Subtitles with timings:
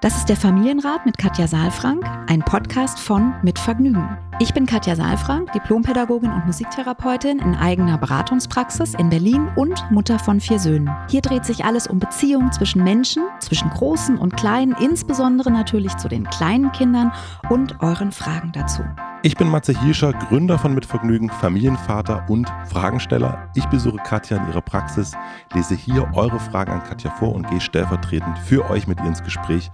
[0.00, 4.16] Das ist der Familienrat mit Katja Saalfrank, ein Podcast von Mit Vergnügen.
[4.38, 10.40] Ich bin Katja Saalfrank, Diplompädagogin und Musiktherapeutin in eigener Beratungspraxis in Berlin und Mutter von
[10.40, 10.88] vier Söhnen.
[11.10, 16.06] Hier dreht sich alles um Beziehungen zwischen Menschen, zwischen Großen und Kleinen, insbesondere natürlich zu
[16.06, 17.10] den kleinen Kindern
[17.50, 18.84] und euren Fragen dazu.
[19.28, 23.50] Ich bin Matze Hirscher, Gründer von Mitvergnügen, Familienvater und Fragensteller.
[23.54, 25.12] Ich besuche Katja in ihrer Praxis,
[25.52, 29.22] lese hier eure Fragen an Katja vor und gehe stellvertretend für euch mit ihr ins
[29.22, 29.70] Gespräch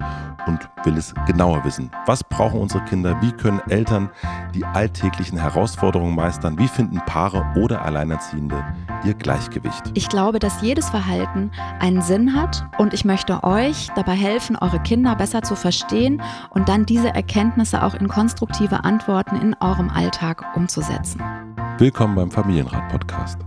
[0.49, 1.93] und will es genauer wissen.
[2.05, 3.23] Was brauchen unsere Kinder?
[3.23, 4.11] Wie können Eltern
[4.57, 6.59] die alltäglichen Herausforderungen meistern?
[6.59, 8.65] Wie finden Paare oder Alleinerziehende
[9.05, 9.83] ihr Gleichgewicht?
[9.95, 11.51] Ich glaube, dass jedes Verhalten
[11.81, 16.69] einen Sinn hat und ich möchte euch dabei helfen, eure Kinder besser zu verstehen und
[16.69, 21.23] dann diese Erkenntnisse auch in konstruktive Antworten in eurem Alltag umzusetzen.
[21.79, 23.39] Willkommen beim Familienrat-Podcast.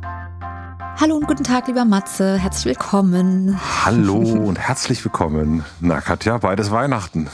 [1.00, 2.38] Hallo und guten Tag, lieber Matze.
[2.38, 3.60] Herzlich willkommen.
[3.86, 5.64] Hallo und herzlich willkommen.
[5.80, 7.28] Na, Katja, beides Weihnachten.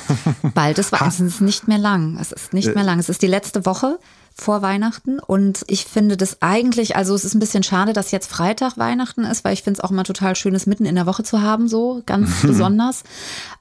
[0.54, 1.28] Bald ist Weihnachten.
[1.28, 2.18] Es ist nicht mehr lang.
[2.20, 3.00] Es ist nicht mehr lang.
[3.00, 4.00] Es ist die letzte Woche
[4.36, 5.20] vor Weihnachten.
[5.20, 9.24] Und ich finde das eigentlich, also es ist ein bisschen schade, dass jetzt Freitag Weihnachten
[9.26, 11.42] ist, weil ich finde es auch immer total schön, es mitten in der Woche zu
[11.42, 13.04] haben, so ganz besonders.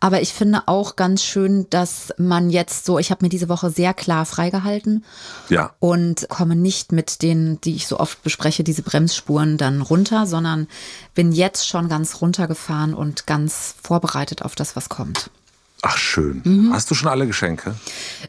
[0.01, 3.71] Aber ich finde auch ganz schön, dass man jetzt so, ich habe mir diese Woche
[3.71, 5.05] sehr klar freigehalten.
[5.51, 5.73] Ja.
[5.79, 10.69] Und komme nicht mit denen, die ich so oft bespreche, diese Bremsspuren dann runter, sondern
[11.15, 15.31] bin jetzt schon ganz runtergefahren und ganz vorbereitet auf das, was kommt.
[15.85, 16.43] Ach schön.
[16.45, 16.73] Mhm.
[16.73, 17.75] Hast du schon alle Geschenke?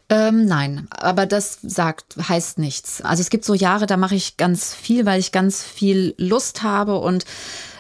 [0.10, 3.02] Ähm, nein, aber das sagt, heißt nichts.
[3.02, 6.64] Also es gibt so Jahre, da mache ich ganz viel, weil ich ganz viel Lust
[6.64, 7.26] habe und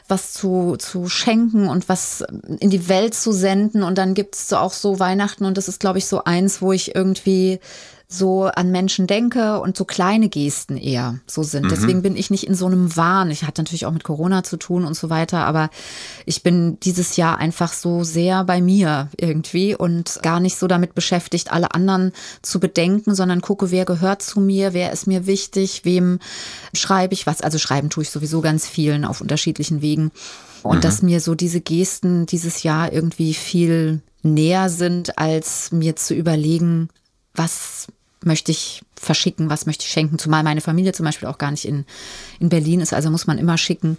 [0.07, 2.23] was zu, zu schenken und was
[2.59, 3.81] in die Welt zu senden.
[3.81, 6.61] Und dann gibt es so auch so Weihnachten und das ist, glaube ich, so eins,
[6.61, 7.59] wo ich irgendwie
[8.13, 11.65] so an Menschen denke und so kleine Gesten eher so sind.
[11.65, 11.69] Mhm.
[11.69, 13.31] Deswegen bin ich nicht in so einem Wahn.
[13.31, 15.69] Ich hatte natürlich auch mit Corona zu tun und so weiter, aber
[16.25, 20.95] ich bin dieses Jahr einfach so sehr bei mir irgendwie und gar nicht so damit
[20.95, 25.83] beschäftigt, alle anderen zu bedenken, sondern gucke, wer gehört zu mir, wer ist mir wichtig,
[25.83, 26.19] wem
[26.73, 27.41] schreibe ich was.
[27.41, 30.11] Also schreiben tue ich sowieso ganz vielen auf unterschiedlichen Wegen.
[30.61, 30.81] Und mhm.
[30.81, 36.89] dass mir so diese Gesten dieses Jahr irgendwie viel näher sind, als mir zu überlegen,
[37.33, 37.87] was
[38.25, 41.65] möchte ich verschicken, was möchte ich schenken, zumal meine Familie zum Beispiel auch gar nicht
[41.65, 41.85] in,
[42.39, 43.97] in Berlin ist, also muss man immer schicken.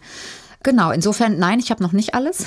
[0.62, 2.46] Genau, insofern, nein, ich habe noch nicht alles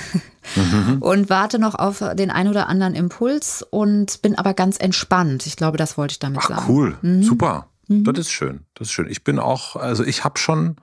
[0.56, 0.98] mhm.
[1.02, 5.46] und warte noch auf den ein oder anderen Impuls und bin aber ganz entspannt.
[5.46, 6.66] Ich glaube, das wollte ich damit Ach, sagen.
[6.68, 7.22] Cool, mhm.
[7.22, 7.68] super.
[7.88, 8.04] Mhm.
[8.06, 8.62] Das ist schön.
[8.74, 9.08] Das ist schön.
[9.08, 10.78] Ich bin auch, also ich habe schon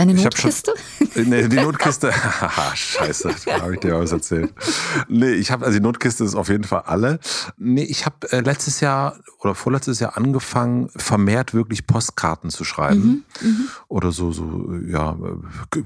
[0.00, 0.72] Deine Notkiste?
[1.12, 2.10] Schon, nee, die Notkiste.
[2.40, 4.50] Haha, scheiße, da habe ich dir was erzählt.
[5.08, 7.20] Nee, ich habe, also die Notkiste ist auf jeden Fall alle.
[7.58, 13.26] Nee, ich habe äh, letztes Jahr oder vorletztes Jahr angefangen, vermehrt wirklich Postkarten zu schreiben.
[13.42, 13.68] Mhm, mhm.
[13.88, 15.18] oder so, so, ja,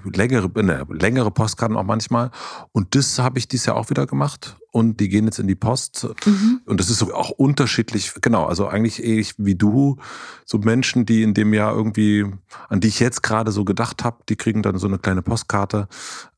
[0.04, 2.30] längere, ne, längere Postkarten auch manchmal.
[2.70, 5.54] Und das habe ich dieses Jahr auch wieder gemacht und die gehen jetzt in die
[5.54, 6.08] Post.
[6.26, 6.60] Mhm.
[6.66, 9.98] Und das ist so auch unterschiedlich, genau, also eigentlich ähnlich wie du,
[10.44, 12.26] so Menschen, die in dem Jahr irgendwie,
[12.68, 15.86] an die ich jetzt gerade so gedacht habe, die kriegen dann so eine kleine Postkarte.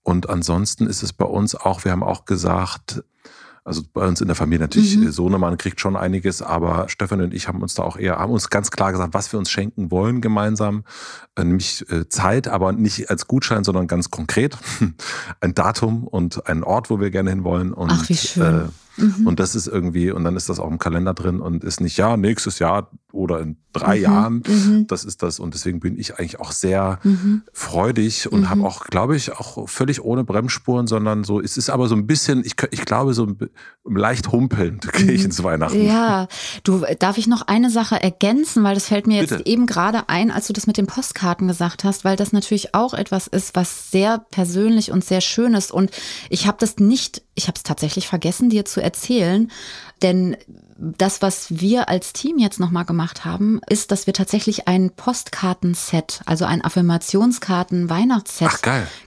[0.03, 3.03] Und ansonsten ist es bei uns auch, wir haben auch gesagt,
[3.67, 5.11] also bei uns in der Familie natürlich, mhm.
[5.11, 8.49] Sohnemann kriegt schon einiges, aber Stefan und ich haben uns da auch eher, haben uns
[8.49, 10.85] ganz klar gesagt, was wir uns schenken wollen gemeinsam.
[11.35, 14.57] Äh, nämlich äh, Zeit, aber nicht als Gutschein, sondern ganz konkret.
[15.41, 17.73] Ein Datum und einen Ort, wo wir gerne hinwollen.
[17.73, 18.67] Und, Ach, wie schön.
[18.67, 19.27] Äh, Mhm.
[19.27, 21.97] Und das ist irgendwie, und dann ist das auch im Kalender drin und ist nicht,
[21.97, 24.03] ja, nächstes Jahr oder in drei mhm.
[24.03, 24.43] Jahren.
[24.47, 24.87] Mhm.
[24.87, 25.39] Das ist das.
[25.39, 27.43] Und deswegen bin ich eigentlich auch sehr mhm.
[27.53, 28.67] freudig und habe mhm.
[28.67, 32.45] auch, glaube ich, auch völlig ohne Bremsspuren, sondern so, es ist aber so ein bisschen,
[32.45, 33.35] ich, ich glaube, so
[33.85, 35.27] leicht humpelnd gehe ich mhm.
[35.27, 35.83] ins Weihnachten.
[35.83, 36.29] Ja,
[36.65, 39.47] du, darf ich noch eine Sache ergänzen, weil das fällt mir jetzt Bitte.
[39.47, 42.95] eben gerade ein, als du das mit den Postkarten gesagt hast, weil das natürlich auch
[42.95, 45.73] etwas ist, was sehr persönlich und sehr schön ist.
[45.73, 45.91] Und
[46.31, 49.53] ich habe das nicht, ich habe es tatsächlich vergessen, dir zu erzählen.
[50.03, 50.37] Denn
[50.79, 56.21] das, was wir als Team jetzt nochmal gemacht haben, ist, dass wir tatsächlich ein Postkartenset,
[56.27, 58.51] also ein Affirmationskarten-Weihnachtsset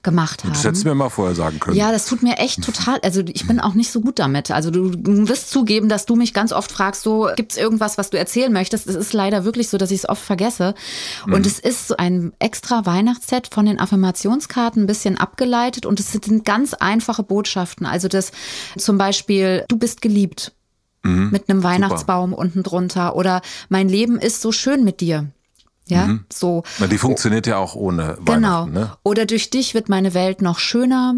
[0.01, 0.53] gemacht haben.
[0.53, 1.77] Das hättest du mir mal vorher sagen können.
[1.77, 4.49] Ja, das tut mir echt total, also ich bin auch nicht so gut damit.
[4.51, 4.91] Also du,
[5.27, 8.51] wirst zugeben, dass du mich ganz oft fragst, so, gibt es irgendwas, was du erzählen
[8.51, 8.87] möchtest?
[8.87, 10.73] Es ist leider wirklich so, dass ich es oft vergesse.
[11.25, 11.33] Mhm.
[11.33, 16.11] Und es ist so ein extra Weihnachtsset von den Affirmationskarten ein bisschen abgeleitet und es
[16.11, 17.85] sind ganz einfache Botschaften.
[17.85, 18.31] Also das
[18.77, 20.53] zum Beispiel, du bist geliebt
[21.03, 21.29] mhm.
[21.31, 22.41] mit einem Weihnachtsbaum Super.
[22.41, 25.31] unten drunter oder mein Leben ist so schön mit dir.
[25.89, 26.25] Ja, mhm.
[26.31, 26.63] so.
[26.91, 28.27] Die funktioniert ja auch ohne genau.
[28.27, 28.73] Weihnachten.
[28.73, 28.91] Ne?
[29.03, 31.15] Oder durch dich wird meine Welt noch schöner.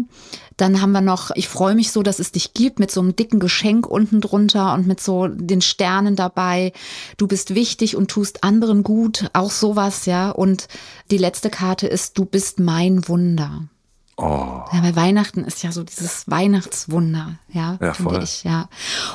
[0.56, 3.14] Dann haben wir noch, ich freue mich so, dass es dich gibt, mit so einem
[3.14, 6.72] dicken Geschenk unten drunter und mit so den Sternen dabei.
[7.18, 10.30] Du bist wichtig und tust anderen gut, auch sowas, ja.
[10.30, 10.68] Und
[11.10, 13.68] die letzte Karte ist, du bist mein Wunder.
[14.24, 14.62] Oh.
[14.72, 18.22] Ja, weil Weihnachten ist ja so dieses Weihnachtswunder, ja, Ja, finde voll.
[18.22, 18.68] ich, ja.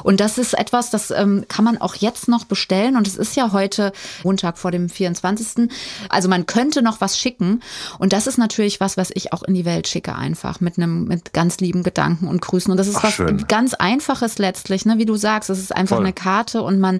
[0.04, 3.36] Und das ist etwas, das ähm, kann man auch jetzt noch bestellen und es ist
[3.38, 3.94] ja heute
[4.26, 5.70] Montag vor dem 24.
[6.10, 7.62] Also man könnte noch was schicken
[8.00, 11.06] und das ist natürlich was, was ich auch in die Welt schicke einfach mit einem
[11.06, 13.48] mit ganz lieben Gedanken und Grüßen und das ist Ach, was schön.
[13.48, 16.06] ganz einfaches letztlich, ne, wie du sagst, es ist einfach Voll.
[16.06, 17.00] eine Karte und man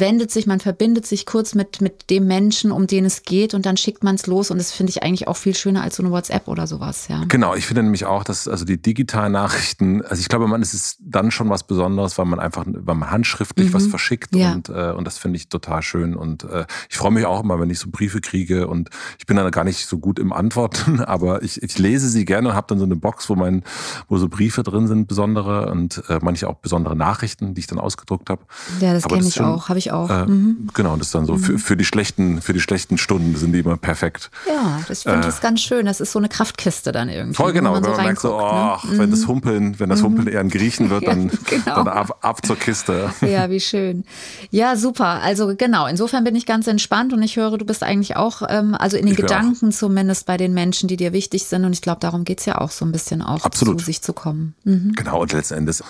[0.00, 3.64] wendet sich, man verbindet sich kurz mit, mit dem Menschen, um den es geht und
[3.66, 6.02] dann schickt man es los und das finde ich eigentlich auch viel schöner als so
[6.02, 7.22] eine WhatsApp oder sowas, ja.
[7.28, 10.74] Genau, ich finde nämlich auch, dass also die digitalen Nachrichten, also ich glaube, man ist
[10.74, 14.38] es dann schon was Besonderes, weil man einfach, weil man handschriftlich was verschickt Mhm.
[14.40, 14.52] Ja.
[14.52, 16.16] und, äh, und das finde ich total schön.
[16.16, 19.36] Und äh, ich freue mich auch immer, wenn ich so Briefe kriege und ich bin
[19.36, 22.66] dann gar nicht so gut im Antworten, aber ich, ich lese sie gerne und habe
[22.68, 23.62] dann so eine Box, wo mein,
[24.08, 27.78] wo so Briefe drin sind, besondere und äh, manche auch besondere Nachrichten, die ich dann
[27.78, 28.42] ausgedruckt habe.
[28.80, 30.10] Ja, das kenne ist ich schon, auch, habe ich auch.
[30.10, 30.68] Äh, mhm.
[30.74, 33.60] Genau, das ist dann so für, für die schlechten, für die schlechten Stunden sind die
[33.60, 34.30] immer perfekt.
[34.48, 35.86] Ja, das finde ich ganz schön.
[35.86, 37.34] Das ist so eine Kraftkiste dann irgendwie.
[37.34, 37.36] Äh.
[37.36, 38.94] Voll genau, man wenn so man merkt so, reinguckt, ne?
[38.94, 41.74] ach, wenn das Humpeln, wenn das Humpeln eher ein Griechen wird, dann, genau.
[41.76, 43.10] dann ab, ab zur Kiste.
[43.20, 44.04] Ja, wie schön.
[44.50, 45.22] Ja, super.
[45.22, 48.74] Also genau, insofern bin ich ganz entspannt und ich höre, du bist eigentlich auch, ähm,
[48.74, 51.64] also in den Ich Gedanken zumindest bei den Menschen, die dir wichtig sind.
[51.64, 53.80] Und ich glaube, darum geht's ja auch so ein bisschen auch Absolut.
[53.80, 54.54] zu sich zu kommen.
[54.64, 54.92] Mhm.
[54.94, 55.82] Genau, und letzten Endes,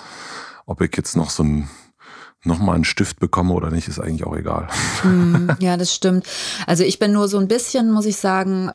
[0.66, 1.68] ob ich jetzt noch so ein
[2.44, 4.68] noch mal einen Stift bekomme oder nicht, ist eigentlich auch egal.
[5.60, 6.26] Ja, das stimmt.
[6.66, 8.70] Also ich bin nur so ein bisschen, muss ich sagen,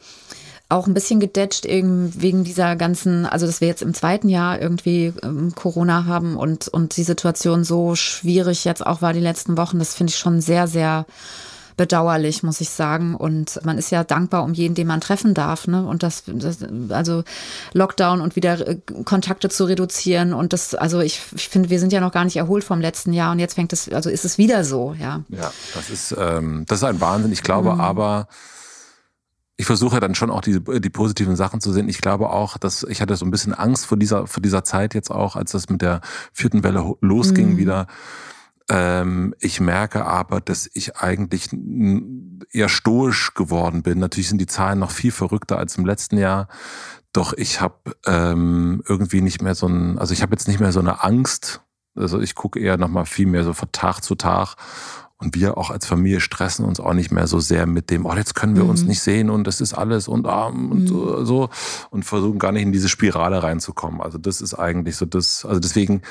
[0.69, 5.13] auch ein bisschen gedetscht wegen dieser ganzen, also dass wir jetzt im zweiten Jahr irgendwie
[5.23, 9.79] ähm, Corona haben und, und die Situation so schwierig jetzt auch war die letzten Wochen,
[9.79, 11.05] das finde ich schon sehr, sehr
[11.79, 13.15] bedauerlich, muss ich sagen.
[13.15, 15.65] Und man ist ja dankbar um jeden, den man treffen darf.
[15.65, 15.87] Ne?
[15.87, 16.57] Und das, das
[16.89, 17.23] also
[17.71, 20.33] Lockdown und wieder äh, Kontakte zu reduzieren.
[20.33, 23.13] Und das, also ich, ich finde, wir sind ja noch gar nicht erholt vom letzten
[23.13, 25.23] Jahr und jetzt fängt es, also ist es wieder so, ja.
[25.29, 27.31] Ja, das ist, ähm, das ist ein Wahnsinn.
[27.31, 28.27] Ich glaube aber,
[29.55, 31.87] ich versuche dann schon auch die, die positiven Sachen zu sehen.
[31.87, 34.93] Ich glaube auch, dass ich hatte so ein bisschen Angst vor dieser, vor dieser Zeit
[34.93, 36.01] jetzt auch, als das mit der
[36.33, 37.87] vierten Welle losging wieder.
[38.69, 41.49] Ähm, ich merke aber, dass ich eigentlich
[42.51, 43.99] eher stoisch geworden bin.
[43.99, 46.47] Natürlich sind die Zahlen noch viel verrückter als im letzten Jahr.
[47.11, 50.71] Doch ich habe ähm, irgendwie nicht mehr so ein, also ich habe jetzt nicht mehr
[50.71, 51.61] so eine Angst.
[51.95, 54.55] Also ich gucke eher nochmal viel mehr so von Tag zu Tag.
[55.21, 58.13] Und wir auch als Familie stressen uns auch nicht mehr so sehr mit dem, oh,
[58.13, 61.49] jetzt können wir uns nicht sehen und das ist alles und arm und so, so
[61.89, 63.99] und versuchen gar nicht in diese Spirale reinzukommen.
[63.99, 66.03] Also das ist eigentlich so das, also deswegen,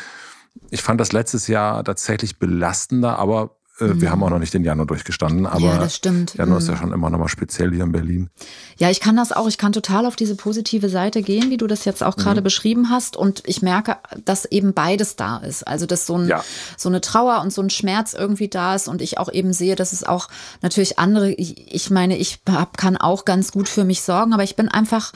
[0.71, 4.65] ich fand das letztes Jahr tatsächlich belastender, aber äh, wir haben auch noch nicht den
[4.65, 5.47] Januar durchgestanden.
[5.47, 6.35] Aber Ja, das stimmt.
[6.35, 6.71] Januar ist Mhm.
[6.71, 8.29] ja schon immer noch mal speziell hier in Berlin.
[8.77, 9.47] Ja, ich kann das auch.
[9.47, 12.21] Ich kann total auf diese positive Seite gehen, wie du das jetzt auch Mhm.
[12.23, 13.17] gerade beschrieben hast.
[13.17, 15.65] Und ich merke, dass eben beides da ist.
[15.67, 16.43] Also, dass so, ein, Ja.
[16.77, 18.89] so eine Trauer und so ein Schmerz irgendwie da ist.
[18.89, 20.27] Und ich auch eben sehe, dass es auch
[20.61, 24.43] natürlich andere, ich, ich meine, ich hab, kann auch ganz gut für mich sorgen, aber
[24.43, 25.13] ich bin einfach.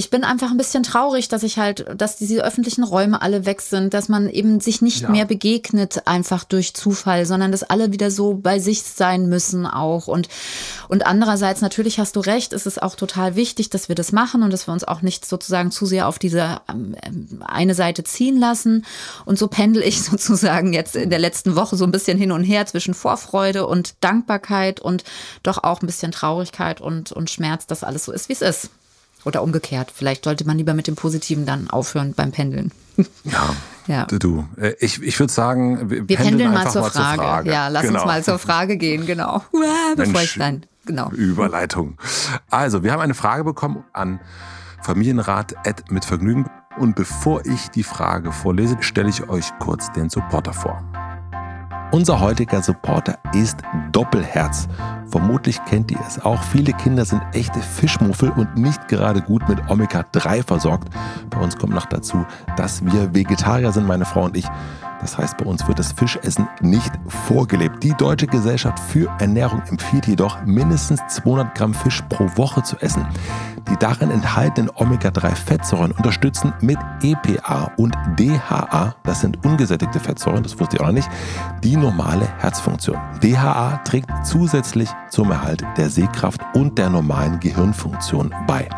[0.00, 3.60] Ich bin einfach ein bisschen traurig, dass ich halt, dass diese öffentlichen Räume alle weg
[3.60, 5.10] sind, dass man eben sich nicht Ja.
[5.10, 10.06] mehr begegnet einfach durch Zufall, sondern dass alle wieder so bei sich sein müssen auch.
[10.06, 10.28] Und,
[10.88, 14.42] und andererseits, natürlich hast du recht, ist es auch total wichtig, dass wir das machen
[14.42, 18.02] und dass wir uns auch nicht sozusagen zu sehr auf diese ähm, ähm, eine Seite
[18.02, 18.86] ziehen lassen.
[19.26, 22.42] Und so pendel ich sozusagen jetzt in der letzten Woche so ein bisschen hin und
[22.42, 25.04] her zwischen Vorfreude und Dankbarkeit und
[25.42, 28.70] doch auch ein bisschen Traurigkeit und, und Schmerz, dass alles so ist, wie es ist.
[29.24, 29.92] Oder umgekehrt.
[29.94, 32.72] Vielleicht sollte man lieber mit dem Positiven dann aufhören beim Pendeln.
[33.24, 33.50] Ja.
[33.86, 34.04] Ja.
[34.04, 37.50] Du, äh, ich, ich würde sagen, wir, Wir pendeln mal einfach zur Frage.
[37.50, 38.00] Ja, lass Genau.
[38.00, 39.42] uns mal zur Frage gehen, genau.
[39.96, 41.10] Bevor ich dann, genau.
[41.10, 41.96] Überleitung.
[42.50, 44.20] Also, wir haben eine Frage bekommen an
[44.82, 45.54] Familienrat
[45.90, 46.48] mit Vergnügen.
[46.78, 50.84] Und bevor ich die Frage vorlese, stelle ich euch kurz den Supporter vor.
[51.92, 53.58] Unser heutiger Supporter ist
[53.90, 54.68] Doppelherz.
[55.10, 56.40] Vermutlich kennt ihr es auch.
[56.40, 60.88] Viele Kinder sind echte Fischmuffel und nicht gerade gut mit Omega-3 versorgt.
[61.30, 62.24] Bei uns kommt noch dazu,
[62.56, 64.46] dass wir Vegetarier sind, meine Frau und ich.
[65.00, 66.92] Das heißt, bei uns wird das Fischessen nicht
[67.26, 67.82] vorgelebt.
[67.82, 73.06] Die Deutsche Gesellschaft für Ernährung empfiehlt jedoch, mindestens 200 Gramm Fisch pro Woche zu essen.
[73.70, 80.76] Die darin enthaltenen Omega-3-Fettsäuren unterstützen mit EPA und DHA, das sind ungesättigte Fettsäuren, das wusste
[80.76, 81.08] ich auch noch nicht,
[81.62, 82.98] die normale Herzfunktion.
[83.22, 88.68] DHA trägt zusätzlich zum Erhalt der Sehkraft und der normalen Gehirnfunktion bei.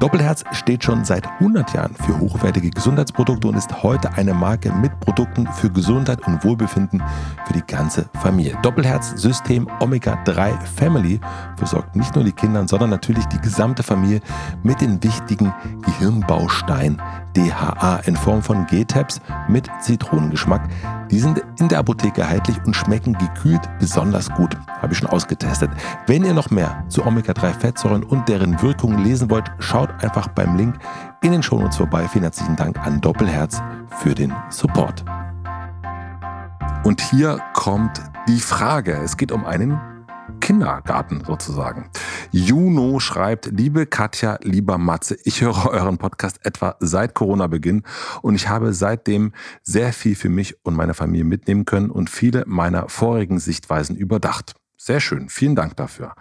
[0.00, 4.98] Doppelherz steht schon seit 100 Jahren für hochwertige Gesundheitsprodukte und ist heute eine Marke mit
[4.98, 7.02] Produkten für Gesundheit und Wohlbefinden
[7.46, 8.56] für die ganze Familie.
[8.62, 11.20] Doppelherz System Omega 3 Family
[11.56, 14.22] versorgt nicht nur die Kinder, sondern natürlich die gesamte Familie
[14.62, 15.52] mit den wichtigen
[15.82, 16.98] Gehirnbausteinen
[17.36, 20.68] DHA in Form von G-Tabs mit Zitronengeschmack.
[21.10, 24.56] Die sind in der Apotheke erhältlich und schmecken gekühlt besonders gut.
[24.80, 25.70] Habe ich schon ausgetestet.
[26.06, 30.56] Wenn ihr noch mehr zu Omega-3 Fettsäuren und deren Wirkungen lesen wollt, schaut einfach beim
[30.56, 30.76] Link
[31.22, 32.06] in den Shownotes vorbei.
[32.08, 33.60] Vielen herzlichen Dank an Doppelherz
[34.02, 35.04] für den Support.
[36.84, 38.92] Und hier kommt die Frage.
[38.92, 39.78] Es geht um einen
[40.40, 41.90] Kindergarten sozusagen.
[42.32, 47.82] Juno schreibt, liebe Katja, lieber Matze, ich höre euren Podcast etwa seit Corona-Beginn
[48.22, 49.32] und ich habe seitdem
[49.62, 54.54] sehr viel für mich und meine Familie mitnehmen können und viele meiner vorigen Sichtweisen überdacht.
[54.76, 56.14] Sehr schön, vielen Dank dafür.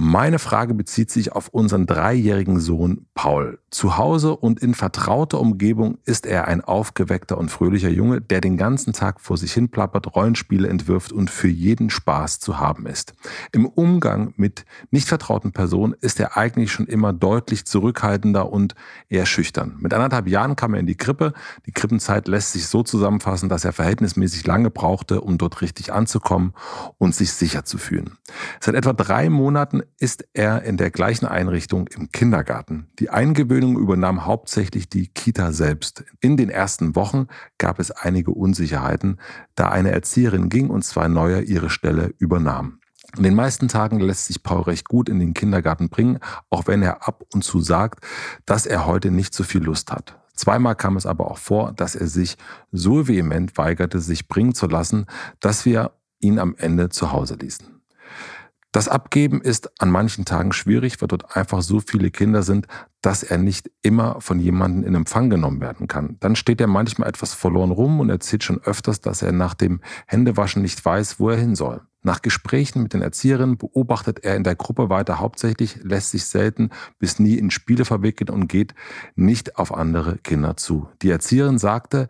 [0.00, 3.58] Meine Frage bezieht sich auf unseren dreijährigen Sohn Paul.
[3.70, 8.56] Zu Hause und in vertrauter Umgebung ist er ein aufgeweckter und fröhlicher Junge, der den
[8.56, 13.12] ganzen Tag vor sich hin plappert, Rollenspiele entwirft und für jeden Spaß zu haben ist.
[13.52, 18.74] Im Umgang mit nicht vertrauten Personen ist er eigentlich schon immer deutlich zurückhaltender und
[19.10, 19.76] eher schüchtern.
[19.80, 21.34] Mit anderthalb Jahren kam er in die Krippe.
[21.66, 26.54] Die Krippenzeit lässt sich so zusammenfassen, dass er verhältnismäßig lange brauchte, um dort richtig anzukommen
[26.96, 28.16] und sich sicher zu fühlen.
[28.60, 32.86] Seit etwa drei Monaten ist er in der gleichen Einrichtung im Kindergarten.
[32.98, 36.04] Die Eingewöhnung übernahm hauptsächlich die Kita selbst.
[36.20, 37.26] In den ersten Wochen
[37.58, 39.18] gab es einige Unsicherheiten,
[39.54, 42.80] da eine Erzieherin ging und zwei neue ihre Stelle übernahm.
[43.16, 46.18] In den meisten Tagen lässt sich Paul recht gut in den Kindergarten bringen,
[46.50, 48.04] auch wenn er ab und zu sagt,
[48.44, 50.18] dass er heute nicht so viel Lust hat.
[50.34, 52.36] Zweimal kam es aber auch vor, dass er sich
[52.70, 55.06] so vehement weigerte, sich bringen zu lassen,
[55.40, 57.77] dass wir ihn am Ende zu Hause ließen.
[58.72, 62.66] Das Abgeben ist an manchen Tagen schwierig, weil dort einfach so viele Kinder sind,
[63.00, 66.16] dass er nicht immer von jemandem in Empfang genommen werden kann.
[66.20, 69.80] Dann steht er manchmal etwas verloren rum und erzählt schon öfters, dass er nach dem
[70.06, 71.80] Händewaschen nicht weiß, wo er hin soll.
[72.02, 76.70] Nach Gesprächen mit den Erzieherinnen beobachtet er in der Gruppe weiter hauptsächlich, lässt sich selten
[76.98, 78.74] bis nie in Spiele verwickeln und geht
[79.16, 80.88] nicht auf andere Kinder zu.
[81.02, 82.08] Die Erzieherin sagte,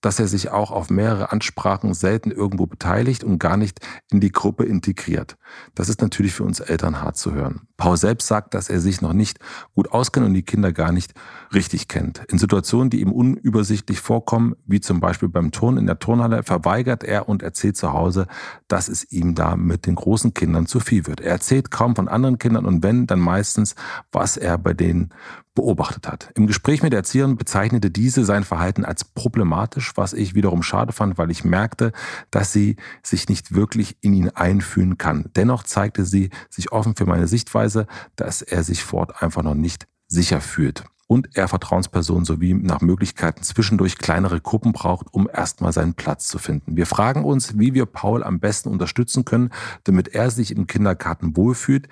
[0.00, 4.32] dass er sich auch auf mehrere Ansprachen selten irgendwo beteiligt und gar nicht in die
[4.32, 5.36] Gruppe integriert.
[5.74, 7.62] Das ist natürlich für uns Eltern hart zu hören.
[7.76, 9.38] Paul selbst sagt, dass er sich noch nicht
[9.74, 11.14] gut auskennt und die Kinder gar nicht
[11.54, 12.22] richtig kennt.
[12.28, 17.04] In Situationen, die ihm unübersichtlich vorkommen, wie zum Beispiel beim Turnen in der Turnhalle, verweigert
[17.04, 18.26] er und erzählt zu Hause,
[18.66, 21.20] dass es ihm da mit den großen Kindern zu viel wird.
[21.20, 23.74] Er erzählt kaum von anderen Kindern und wenn, dann meistens,
[24.10, 25.10] was er bei denen
[25.58, 26.30] beobachtet hat.
[26.36, 31.18] Im Gespräch mit Erzieherin bezeichnete diese sein Verhalten als problematisch, was ich wiederum schade fand,
[31.18, 31.90] weil ich merkte,
[32.30, 35.30] dass sie sich nicht wirklich in ihn einfühlen kann.
[35.38, 39.86] Dennoch zeigte sie sich offen für meine Sichtweise, dass er sich fort einfach noch nicht
[40.08, 45.94] sicher fühlt und er Vertrauenspersonen sowie nach Möglichkeiten zwischendurch kleinere Gruppen braucht, um erstmal seinen
[45.94, 46.76] Platz zu finden.
[46.76, 49.50] Wir fragen uns, wie wir Paul am besten unterstützen können,
[49.84, 51.88] damit er sich im Kindergarten wohlfühlt.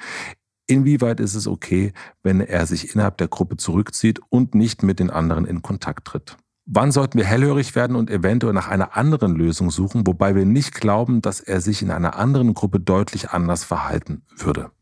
[0.67, 1.93] Inwieweit ist es okay,
[2.25, 6.37] wenn er sich innerhalb der Gruppe zurückzieht und nicht mit den anderen in Kontakt tritt?
[6.69, 10.75] Wann sollten wir hellhörig werden und eventuell nach einer anderen Lösung suchen, wobei wir nicht
[10.75, 14.73] glauben, dass er sich in einer anderen Gruppe deutlich anders verhalten würde?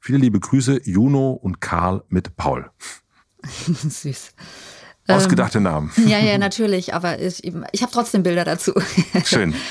[0.00, 2.68] Viele liebe Grüße, Juno und Karl mit Paul.
[3.88, 4.32] Süß.
[5.06, 5.92] Ausgedachte ähm, Namen.
[6.06, 8.72] Ja, ja, natürlich, aber ich, ich habe trotzdem Bilder dazu.
[9.24, 9.54] Schön.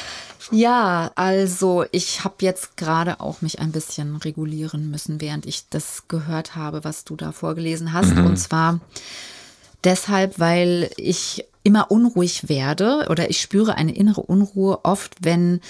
[0.51, 6.07] Ja, also ich habe jetzt gerade auch mich ein bisschen regulieren müssen, während ich das
[6.07, 8.15] gehört habe, was du da vorgelesen hast.
[8.15, 8.25] Mhm.
[8.25, 8.79] Und zwar
[9.83, 15.62] deshalb, weil ich immer unruhig werde oder ich spüre eine innere Unruhe oft, wenn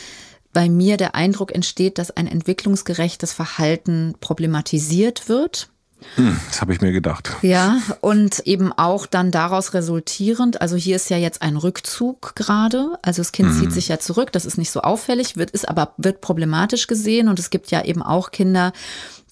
[0.53, 5.69] bei mir der Eindruck entsteht, dass ein entwicklungsgerechtes Verhalten problematisiert wird.
[6.15, 7.35] Hm, das habe ich mir gedacht.
[7.41, 12.97] Ja, und eben auch dann daraus resultierend, also hier ist ja jetzt ein Rückzug gerade,
[13.01, 13.59] also das Kind mhm.
[13.59, 17.27] zieht sich ja zurück, das ist nicht so auffällig, wird ist aber wird problematisch gesehen
[17.27, 18.71] und es gibt ja eben auch Kinder,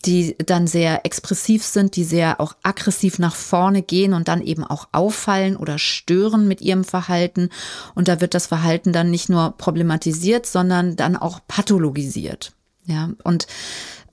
[0.06, 4.64] die dann sehr expressiv sind, die sehr auch aggressiv nach vorne gehen und dann eben
[4.64, 7.50] auch auffallen oder stören mit ihrem Verhalten.
[7.96, 12.54] Und da wird das Verhalten dann nicht nur problematisiert, sondern dann auch pathologisiert.
[12.86, 13.48] Ja, und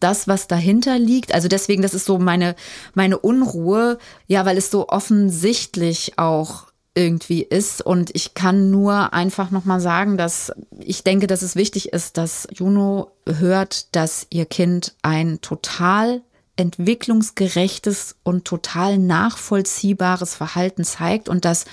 [0.01, 1.33] das, was dahinter liegt.
[1.33, 2.57] Also deswegen, das ist so meine,
[2.95, 7.83] meine Unruhe, ja, weil es so offensichtlich auch irgendwie ist.
[7.83, 12.47] Und ich kann nur einfach nochmal sagen, dass ich denke, dass es wichtig ist, dass
[12.53, 16.23] Juno hört, dass ihr Kind ein total
[16.57, 21.65] entwicklungsgerechtes und total nachvollziehbares Verhalten zeigt und dass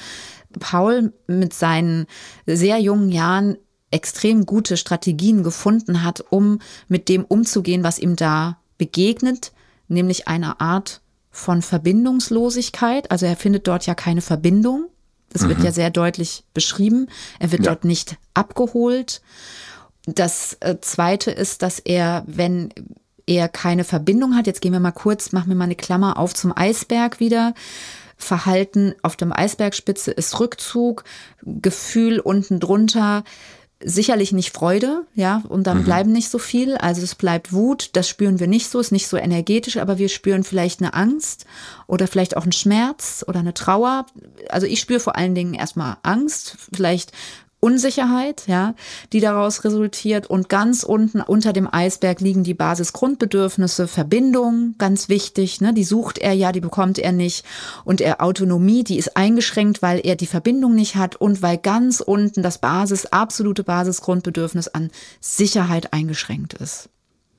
[0.59, 2.07] Paul mit seinen
[2.45, 3.57] sehr jungen Jahren
[3.91, 9.51] extrem gute Strategien gefunden hat, um mit dem umzugehen, was ihm da begegnet,
[9.87, 13.11] nämlich einer Art von Verbindungslosigkeit.
[13.11, 14.87] Also er findet dort ja keine Verbindung.
[15.33, 15.49] Das mhm.
[15.49, 17.07] wird ja sehr deutlich beschrieben.
[17.39, 17.71] Er wird ja.
[17.71, 19.21] dort nicht abgeholt.
[20.05, 22.73] Das äh, Zweite ist, dass er, wenn
[23.27, 26.33] er keine Verbindung hat, jetzt gehen wir mal kurz, machen wir mal eine Klammer auf
[26.33, 27.53] zum Eisberg wieder.
[28.17, 31.03] Verhalten auf dem Eisbergspitze ist Rückzug,
[31.43, 33.23] Gefühl unten drunter
[33.83, 35.83] sicherlich nicht Freude, ja, und dann mhm.
[35.85, 36.75] bleiben nicht so viel.
[36.77, 40.09] Also es bleibt Wut, das spüren wir nicht so, ist nicht so energetisch, aber wir
[40.09, 41.45] spüren vielleicht eine Angst
[41.87, 44.05] oder vielleicht auch einen Schmerz oder eine Trauer.
[44.49, 47.11] Also ich spüre vor allen Dingen erstmal Angst, vielleicht
[47.61, 48.73] Unsicherheit, ja,
[49.13, 50.27] die daraus resultiert.
[50.27, 56.17] Und ganz unten unter dem Eisberg liegen die Basisgrundbedürfnisse, Verbindung, ganz wichtig, ne, die sucht
[56.17, 57.45] er ja, die bekommt er nicht.
[57.85, 62.01] Und er Autonomie, die ist eingeschränkt, weil er die Verbindung nicht hat und weil ganz
[62.01, 64.89] unten das Basis, absolute Basisgrundbedürfnis an
[65.19, 66.89] Sicherheit eingeschränkt ist.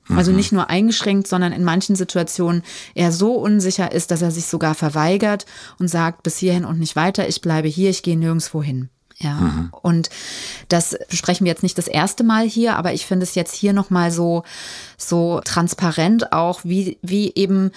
[0.09, 0.37] Also mhm.
[0.37, 2.63] nicht nur eingeschränkt, sondern in manchen Situationen
[2.95, 5.45] er so unsicher ist, dass er sich sogar verweigert
[5.79, 8.89] und sagt, bis hierhin und nicht weiter, ich bleibe hier, ich gehe nirgendwo hin.
[9.19, 9.69] Ja, mhm.
[9.81, 10.09] und
[10.69, 13.73] das besprechen wir jetzt nicht das erste Mal hier, aber ich finde es jetzt hier
[13.73, 14.43] nochmal so,
[14.97, 17.71] so transparent auch, wie, wie eben,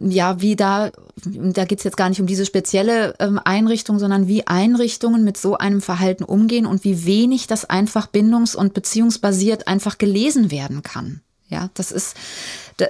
[0.00, 0.90] ja, wie da,
[1.24, 5.56] da geht's jetzt gar nicht um diese spezielle ähm, Einrichtung, sondern wie Einrichtungen mit so
[5.56, 11.20] einem Verhalten umgehen und wie wenig das einfach bindungs- und beziehungsbasiert einfach gelesen werden kann.
[11.48, 12.16] Ja, das ist,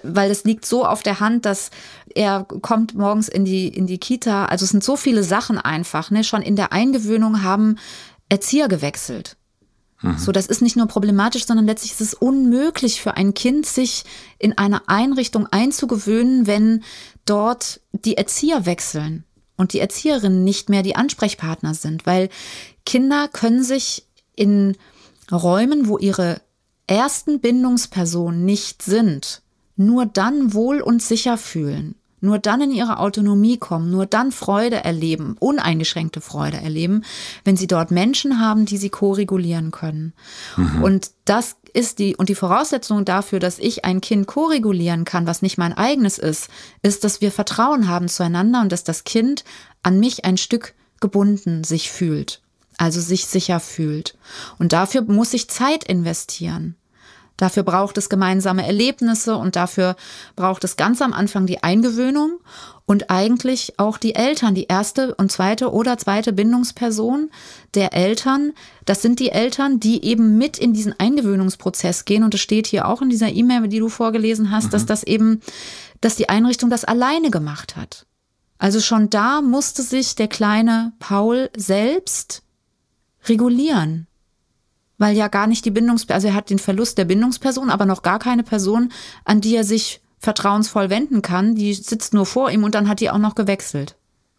[0.03, 1.71] weil es liegt so auf der Hand, dass
[2.15, 4.47] er kommt morgens in die, in die Kita.
[4.47, 6.11] Also es sind so viele Sachen einfach.
[6.11, 6.25] Ne?
[6.25, 7.77] Schon in der Eingewöhnung haben
[8.29, 9.37] Erzieher gewechselt.
[10.01, 10.19] Mhm.
[10.19, 14.05] So, das ist nicht nur problematisch, sondern letztlich ist es unmöglich für ein Kind, sich
[14.39, 16.83] in eine Einrichtung einzugewöhnen, wenn
[17.25, 19.25] dort die Erzieher wechseln
[19.57, 22.29] und die Erzieherinnen nicht mehr die Ansprechpartner sind, weil
[22.85, 24.77] Kinder können sich in
[25.33, 26.41] Räumen, wo ihre
[26.87, 29.43] ersten Bindungsperson nicht sind,
[29.77, 34.83] nur dann wohl und sicher fühlen, nur dann in ihre Autonomie kommen, nur dann Freude
[34.85, 37.03] erleben, uneingeschränkte Freude erleben,
[37.45, 40.15] wenn sie dort Menschen haben, die sie koregulieren können.
[40.57, 40.83] Mhm.
[40.83, 45.43] Und das ist die, und die Voraussetzung dafür, dass ich ein Kind koregulieren kann, was
[45.43, 46.49] nicht mein eigenes ist,
[46.83, 49.45] ist, dass wir Vertrauen haben zueinander und dass das Kind
[49.83, 52.41] an mich ein Stück gebunden sich fühlt
[52.79, 54.17] also sich sicher fühlt.
[54.59, 56.77] Und dafür muss ich Zeit investieren.
[57.37, 59.97] Dafür braucht es gemeinsame Erlebnisse und dafür
[60.37, 62.39] braucht es ganz am Anfang die Eingewöhnung
[62.87, 67.31] und eigentlich auch die Eltern, die erste und zweite oder zweite Bindungsperson
[67.75, 68.53] der Eltern.
[68.87, 72.25] Das sind die Eltern, die eben mit in diesen Eingewöhnungsprozess gehen.
[72.25, 74.71] Und es steht hier auch in dieser E-Mail, die du vorgelesen hast, mhm.
[74.71, 75.43] dass das eben,
[76.01, 78.07] dass die Einrichtung das alleine gemacht hat.
[78.59, 82.43] Also schon da musste sich der kleine Paul selbst
[83.29, 84.07] regulieren.
[84.99, 88.03] Weil ja gar nicht die Bindungsperson, also er hat den Verlust der Bindungsperson, aber noch
[88.03, 88.93] gar keine Person,
[89.25, 91.55] an die er sich vertrauensvoll wenden kann.
[91.55, 93.97] Die sitzt nur vor ihm und dann hat die auch noch gewechselt.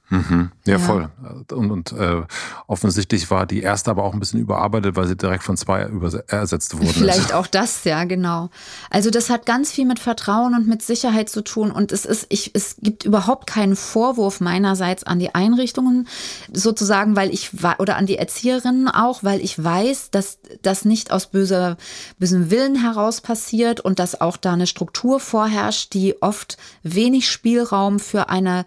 [0.10, 0.52] Mhm.
[0.66, 1.10] Ja, ja, voll.
[1.52, 2.22] Und, und äh,
[2.68, 5.90] offensichtlich war die erste aber auch ein bisschen überarbeitet, weil sie direkt von zwei
[6.28, 6.88] ersetzt wurde.
[6.88, 8.50] Vielleicht auch das, ja, genau.
[8.90, 11.72] Also das hat ganz viel mit Vertrauen und mit Sicherheit zu tun.
[11.72, 16.08] Und es ist, ich, es gibt überhaupt keinen Vorwurf meinerseits an die Einrichtungen,
[16.54, 21.28] sozusagen, weil ich oder an die Erzieherinnen auch, weil ich weiß, dass das nicht aus
[21.28, 21.76] böser,
[22.18, 28.00] bösem Willen heraus passiert und dass auch da eine Struktur vorherrscht, die oft wenig Spielraum
[28.00, 28.66] für eine,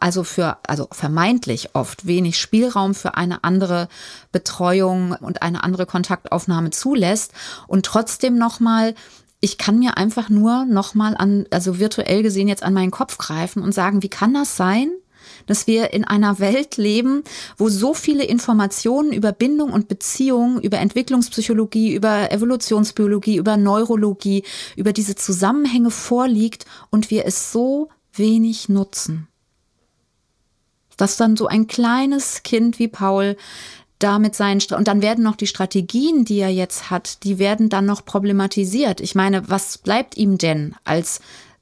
[0.00, 3.88] also für also vermeintlich oft wenig Spielraum für eine andere
[4.30, 7.32] Betreuung und eine andere Kontaktaufnahme zulässt.
[7.66, 8.94] Und trotzdem nochmal
[9.44, 13.60] ich kann mir einfach nur nochmal an, also virtuell gesehen jetzt an meinen Kopf greifen
[13.60, 14.92] und sagen, wie kann das sein,
[15.46, 17.24] dass wir in einer Welt leben,
[17.56, 24.44] wo so viele Informationen über Bindung und Beziehung, über Entwicklungspsychologie, über Evolutionsbiologie, über Neurologie,
[24.76, 29.26] über diese Zusammenhänge vorliegt und wir es so wenig nutzen
[30.96, 33.36] dass dann so ein kleines Kind wie Paul
[33.98, 37.38] da mit seinen St und dann werden noch die Strategien, die er jetzt hat, die
[37.38, 39.00] werden dann noch problematisiert.
[39.00, 41.20] Ich meine, was bleibt ihm denn, als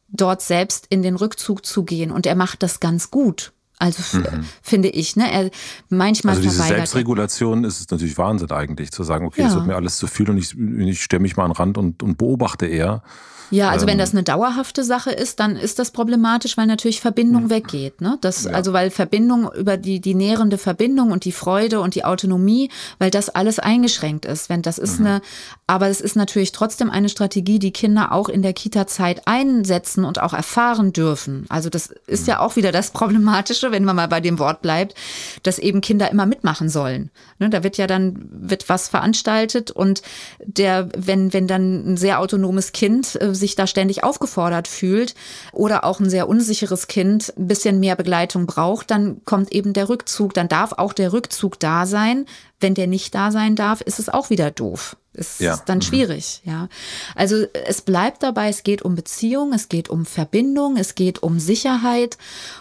[0.08, 2.10] dort selbst in den Rückzug zu gehen?
[2.10, 3.52] Und er macht das ganz gut.
[3.78, 4.44] Also mhm.
[4.62, 5.32] finde ich, ne?
[5.32, 5.50] Er
[5.88, 9.76] manchmal also diese Selbstregulation ist es natürlich Wahnsinn eigentlich, zu sagen, okay, es wird mir
[9.76, 12.66] alles zu viel und ich, ich stelle mich mal an den Rand und, und beobachte
[12.66, 13.02] eher.
[13.50, 17.00] Ja, also ähm, wenn das eine dauerhafte Sache ist, dann ist das problematisch, weil natürlich
[17.00, 17.50] Verbindung mhm.
[17.50, 18.00] weggeht.
[18.00, 18.18] Ne?
[18.20, 18.52] Das, ja.
[18.52, 23.10] Also weil Verbindung über die, die nährende Verbindung und die Freude und die Autonomie, weil
[23.10, 24.48] das alles eingeschränkt ist.
[24.48, 25.06] Wenn das ist mhm.
[25.06, 25.22] eine,
[25.66, 30.20] aber es ist natürlich trotzdem eine Strategie, die Kinder auch in der Kita-Zeit einsetzen und
[30.20, 31.46] auch erfahren dürfen.
[31.48, 32.30] Also das ist mhm.
[32.30, 34.94] ja auch wieder das Problematische, wenn man mal bei dem Wort bleibt,
[35.42, 37.10] dass eben Kinder immer mitmachen sollen.
[37.38, 37.50] Ne?
[37.50, 40.02] Da wird ja dann wird was veranstaltet und
[40.44, 45.14] der, wenn wenn dann ein sehr autonomes Kind äh, sich da ständig aufgefordert fühlt
[45.52, 49.88] oder auch ein sehr unsicheres Kind ein bisschen mehr Begleitung braucht, dann kommt eben der
[49.88, 50.34] Rückzug.
[50.34, 52.26] Dann darf auch der Rückzug da sein.
[52.60, 54.96] Wenn der nicht da sein darf, ist es auch wieder doof.
[55.12, 55.60] Ist ja.
[55.66, 55.82] dann mhm.
[55.82, 56.68] schwierig, ja.
[57.16, 61.40] Also es bleibt dabei, es geht um Beziehung, es geht um Verbindung, es geht um
[61.40, 62.16] Sicherheit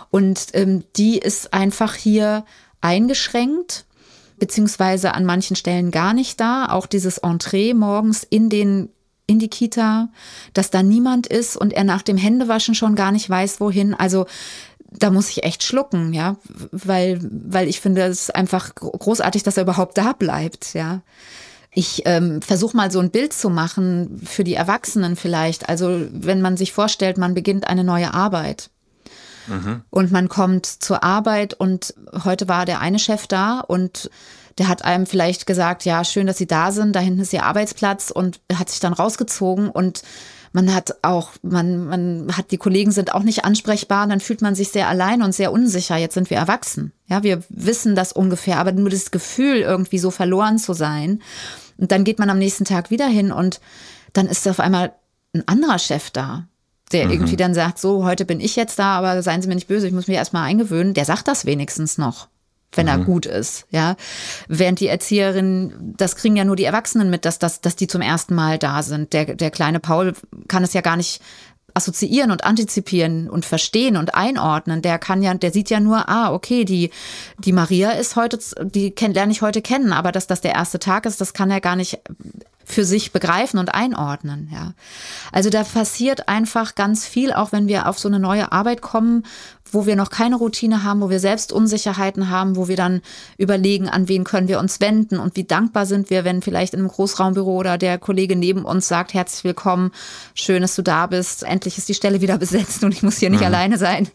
[0.09, 2.45] und ähm, die ist einfach hier
[2.81, 3.85] eingeschränkt
[4.39, 6.69] beziehungsweise an manchen Stellen gar nicht da.
[6.69, 8.89] Auch dieses Entree morgens in den
[9.29, 10.09] in die Kita,
[10.53, 13.93] dass da niemand ist und er nach dem Händewaschen schon gar nicht weiß, wohin.
[13.93, 14.25] Also
[14.91, 16.37] da muss ich echt schlucken, ja,
[16.71, 21.01] weil, weil ich finde es einfach großartig, dass er überhaupt da bleibt, ja.
[21.71, 25.69] Ich ähm, versuche mal so ein Bild zu machen für die Erwachsenen vielleicht.
[25.69, 28.71] Also wenn man sich vorstellt, man beginnt eine neue Arbeit.
[29.45, 29.83] Mhm.
[29.91, 34.09] Und man kommt zur Arbeit und heute war der eine Chef da und
[34.57, 37.43] der hat einem vielleicht gesagt, ja, schön, dass Sie da sind, da hinten ist Ihr
[37.43, 40.01] Arbeitsplatz und hat sich dann rausgezogen und
[40.51, 44.55] man hat auch, man, man hat, die Kollegen sind auch nicht ansprechbar, dann fühlt man
[44.55, 45.97] sich sehr allein und sehr unsicher.
[45.97, 46.91] Jetzt sind wir erwachsen.
[47.07, 51.21] Ja, wir wissen das ungefähr, aber nur das Gefühl, irgendwie so verloren zu sein.
[51.77, 53.59] Und dann geht man am nächsten Tag wieder hin und
[54.13, 54.93] dann ist auf einmal
[55.33, 56.47] ein anderer Chef da,
[56.91, 57.11] der mhm.
[57.11, 59.87] irgendwie dann sagt, so, heute bin ich jetzt da, aber seien Sie mir nicht böse,
[59.87, 60.95] ich muss mich erstmal eingewöhnen.
[60.95, 62.27] Der sagt das wenigstens noch
[62.73, 62.91] wenn mhm.
[62.91, 63.95] er gut ist, ja.
[64.47, 68.01] Während die Erzieherinnen, das kriegen ja nur die Erwachsenen mit, dass, dass, dass die zum
[68.01, 69.13] ersten Mal da sind.
[69.13, 70.13] Der, der kleine Paul
[70.47, 71.21] kann es ja gar nicht
[71.73, 74.81] assoziieren und antizipieren und verstehen und einordnen.
[74.81, 76.91] Der kann ja, der sieht ja nur, ah, okay, die,
[77.37, 80.79] die Maria ist heute, die kenn, lerne ich heute kennen, aber dass das der erste
[80.79, 81.99] Tag ist, das kann er gar nicht
[82.65, 84.73] für sich begreifen und einordnen, ja.
[85.31, 89.25] Also da passiert einfach ganz viel, auch wenn wir auf so eine neue Arbeit kommen,
[89.71, 93.01] wo wir noch keine Routine haben, wo wir selbst Unsicherheiten haben, wo wir dann
[93.37, 96.79] überlegen, an wen können wir uns wenden und wie dankbar sind wir, wenn vielleicht in
[96.79, 99.91] einem Großraumbüro oder der Kollege neben uns sagt, herzlich willkommen,
[100.33, 103.29] schön, dass du da bist, endlich ist die Stelle wieder besetzt und ich muss hier
[103.29, 103.47] nicht mhm.
[103.47, 104.07] alleine sein.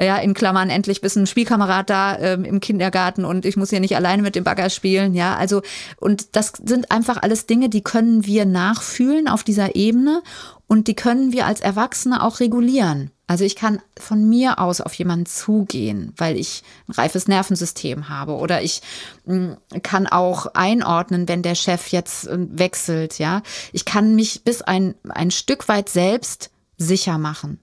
[0.00, 3.80] Ja, in Klammern, endlich bist ein Spielkamerad da ähm, im Kindergarten und ich muss hier
[3.80, 5.14] nicht alleine mit dem Bagger spielen.
[5.14, 5.62] Ja, also,
[5.98, 10.22] und das sind einfach alles Dinge, die können wir nachfühlen auf dieser Ebene
[10.66, 13.10] und die können wir als Erwachsene auch regulieren.
[13.26, 18.36] Also ich kann von mir aus auf jemanden zugehen, weil ich ein reifes Nervensystem habe
[18.36, 18.82] oder ich
[19.24, 23.42] hm, kann auch einordnen, wenn der Chef jetzt äh, wechselt, ja.
[23.72, 27.58] Ich kann mich bis ein, ein Stück weit selbst sicher machen.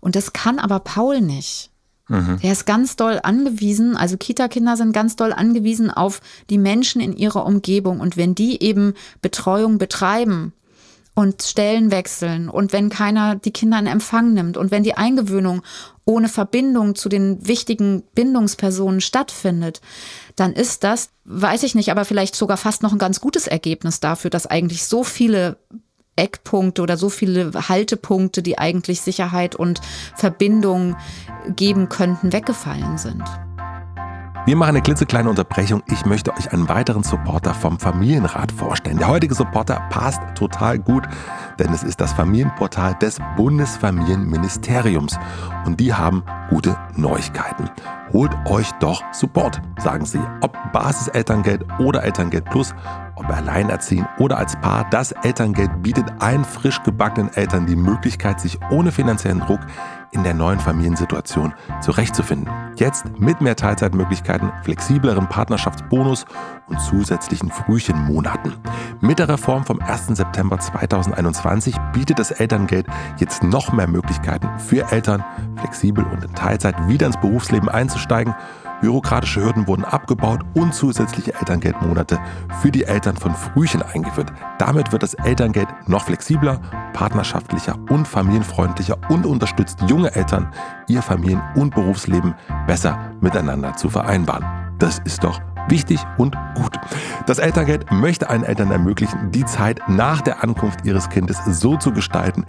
[0.00, 1.70] Und das kann aber Paul nicht.
[2.08, 2.38] Mhm.
[2.42, 6.20] Der ist ganz doll angewiesen, also Kita-Kinder sind ganz doll angewiesen auf
[6.50, 8.00] die Menschen in ihrer Umgebung.
[8.00, 10.52] Und wenn die eben Betreuung betreiben,
[11.20, 15.60] und Stellen wechseln und wenn keiner die Kinder in Empfang nimmt und wenn die Eingewöhnung
[16.06, 19.82] ohne Verbindung zu den wichtigen Bindungspersonen stattfindet,
[20.34, 24.00] dann ist das, weiß ich nicht, aber vielleicht sogar fast noch ein ganz gutes Ergebnis
[24.00, 25.58] dafür, dass eigentlich so viele
[26.16, 29.82] Eckpunkte oder so viele Haltepunkte, die eigentlich Sicherheit und
[30.16, 30.96] Verbindung
[31.54, 33.22] geben könnten, weggefallen sind.
[34.50, 35.84] Wir machen eine klitzekleine Unterbrechung.
[35.86, 38.98] Ich möchte euch einen weiteren Supporter vom Familienrat vorstellen.
[38.98, 41.04] Der heutige Supporter passt total gut,
[41.60, 45.16] denn es ist das Familienportal des Bundesfamilienministeriums.
[45.66, 47.70] Und die haben gute Neuigkeiten.
[48.12, 50.18] Holt euch doch Support, sagen sie.
[50.40, 52.74] Ob Basiselterngeld oder Elterngeld Plus,
[53.14, 58.58] ob alleinerziehend oder als Paar, das Elterngeld bietet allen frisch gebackenen Eltern die Möglichkeit, sich
[58.72, 59.60] ohne finanziellen Druck
[60.12, 62.48] in der neuen Familiensituation zurechtzufinden.
[62.76, 66.24] Jetzt mit mehr Teilzeitmöglichkeiten, flexibleren Partnerschaftsbonus
[66.68, 68.54] und zusätzlichen Frühchenmonaten.
[69.00, 70.08] Mit der Reform vom 1.
[70.08, 72.86] September 2021 bietet das Elterngeld
[73.18, 75.24] jetzt noch mehr Möglichkeiten für Eltern,
[75.56, 78.34] flexibel und in Teilzeit wieder ins Berufsleben einzusteigen
[78.80, 82.18] Bürokratische Hürden wurden abgebaut und zusätzliche Elterngeldmonate
[82.62, 84.32] für die Eltern von Frühchen eingeführt.
[84.58, 86.60] Damit wird das Elterngeld noch flexibler,
[86.94, 90.52] partnerschaftlicher und familienfreundlicher und unterstützt junge Eltern,
[90.88, 92.34] ihr Familien- und Berufsleben
[92.66, 94.44] besser miteinander zu vereinbaren.
[94.78, 96.78] Das ist doch wichtig und gut.
[97.26, 101.92] Das Elterngeld möchte allen Eltern ermöglichen, die Zeit nach der Ankunft ihres Kindes so zu
[101.92, 102.44] gestalten,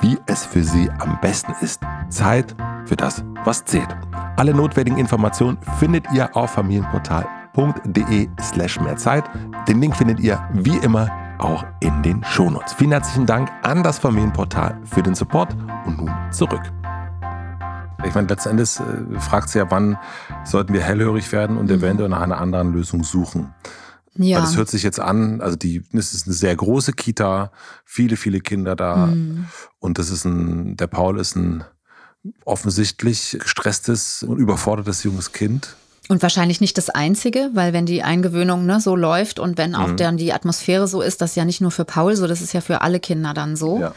[0.00, 1.82] wie es für sie am besten ist.
[2.08, 3.88] Zeit für das, was zählt.
[4.36, 9.24] Alle notwendigen Informationen findet ihr auf familienportal.de slash mehr Zeit.
[9.68, 12.72] Den Link findet ihr wie immer auch in den Shownotes.
[12.74, 16.62] Vielen herzlichen Dank an das Familienportal für den Support und nun zurück.
[18.06, 19.98] Ich meine, letzten Endes äh, fragt sie ja, wann
[20.44, 21.76] sollten wir hellhörig werden und mhm.
[21.76, 23.54] eventuell nach einer anderen Lösung suchen.
[24.16, 24.36] Ja.
[24.36, 27.50] Weil das hört sich jetzt an, also die, das ist eine sehr große Kita,
[27.84, 29.06] viele, viele Kinder da.
[29.06, 29.46] Mhm.
[29.78, 31.64] Und das ist ein, der Paul ist ein
[32.44, 35.76] offensichtlich gestresstes und überfordertes junges Kind.
[36.08, 39.88] Und wahrscheinlich nicht das Einzige, weil wenn die Eingewöhnung ne, so läuft und wenn auch
[39.88, 39.96] mhm.
[39.96, 42.52] dann die Atmosphäre so ist, das ist ja nicht nur für Paul so, das ist
[42.52, 43.80] ja für alle Kinder dann so.
[43.80, 43.94] Ja.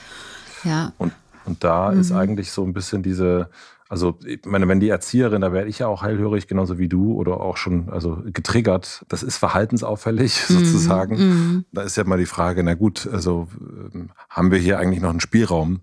[0.64, 0.94] ja.
[0.98, 1.14] Und,
[1.46, 2.00] und da mhm.
[2.00, 3.50] ist eigentlich so ein bisschen diese
[3.88, 7.14] Also, ich meine, wenn die Erzieherin, da werde ich ja auch heilhörig, genauso wie du,
[7.14, 9.06] oder auch schon also getriggert.
[9.10, 10.54] Das ist verhaltensauffällig mhm.
[10.54, 11.18] sozusagen.
[11.18, 11.66] Mhm.
[11.72, 13.48] Da ist ja mal die Frage, na gut, also
[13.94, 15.82] ähm, haben wir hier eigentlich noch einen Spielraum?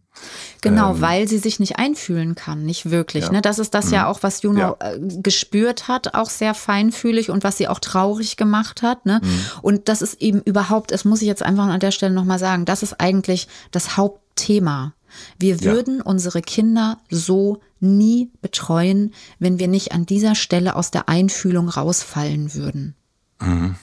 [0.62, 3.26] Genau, ähm, weil sie sich nicht einfühlen kann, nicht wirklich.
[3.26, 3.32] Ja.
[3.32, 3.40] Ne?
[3.40, 3.94] Das ist das mhm.
[3.94, 4.76] ja auch, was Juno ja.
[4.80, 9.06] Äh, gespürt hat, auch sehr feinfühlig und was sie auch traurig gemacht hat.
[9.06, 9.20] Ne?
[9.22, 9.40] Mhm.
[9.62, 12.64] Und das ist eben überhaupt, das muss ich jetzt einfach an der Stelle nochmal sagen,
[12.64, 14.92] das ist eigentlich das Hauptthema
[15.38, 16.04] wir würden ja.
[16.04, 22.54] unsere Kinder so nie betreuen, wenn wir nicht an dieser Stelle aus der Einfühlung rausfallen
[22.54, 22.94] würden.
[23.40, 23.76] Mhm.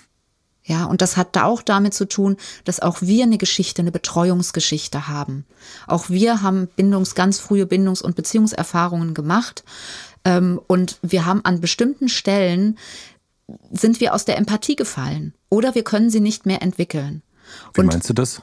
[0.63, 3.91] Ja, und das hat da auch damit zu tun, dass auch wir eine Geschichte, eine
[3.91, 5.45] Betreuungsgeschichte haben.
[5.87, 9.63] Auch wir haben Bindungs, ganz frühe Bindungs- und Beziehungserfahrungen gemacht.
[10.23, 12.77] Ähm, und wir haben an bestimmten Stellen
[13.71, 17.23] sind wir aus der Empathie gefallen oder wir können sie nicht mehr entwickeln.
[17.73, 18.41] Wie und meinst du das?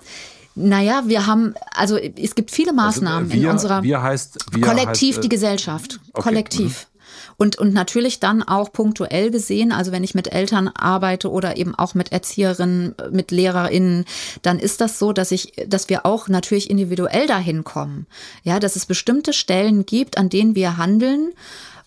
[0.58, 4.38] Naja, wir haben, also es gibt viele also, Maßnahmen also, wir, in unserer wir heißt,
[4.52, 6.00] wir Kollektiv heißt, die Gesellschaft.
[6.12, 6.22] Okay.
[6.22, 6.86] Kollektiv.
[6.90, 6.96] Mhm.
[7.38, 11.74] Und, und natürlich dann auch punktuell gesehen, also wenn ich mit Eltern arbeite oder eben
[11.74, 14.06] auch mit Erzieherinnen, mit LehrerInnen,
[14.40, 18.06] dann ist das so, dass ich, dass wir auch natürlich individuell dahin kommen.
[18.42, 21.32] Ja, dass es bestimmte Stellen gibt, an denen wir handeln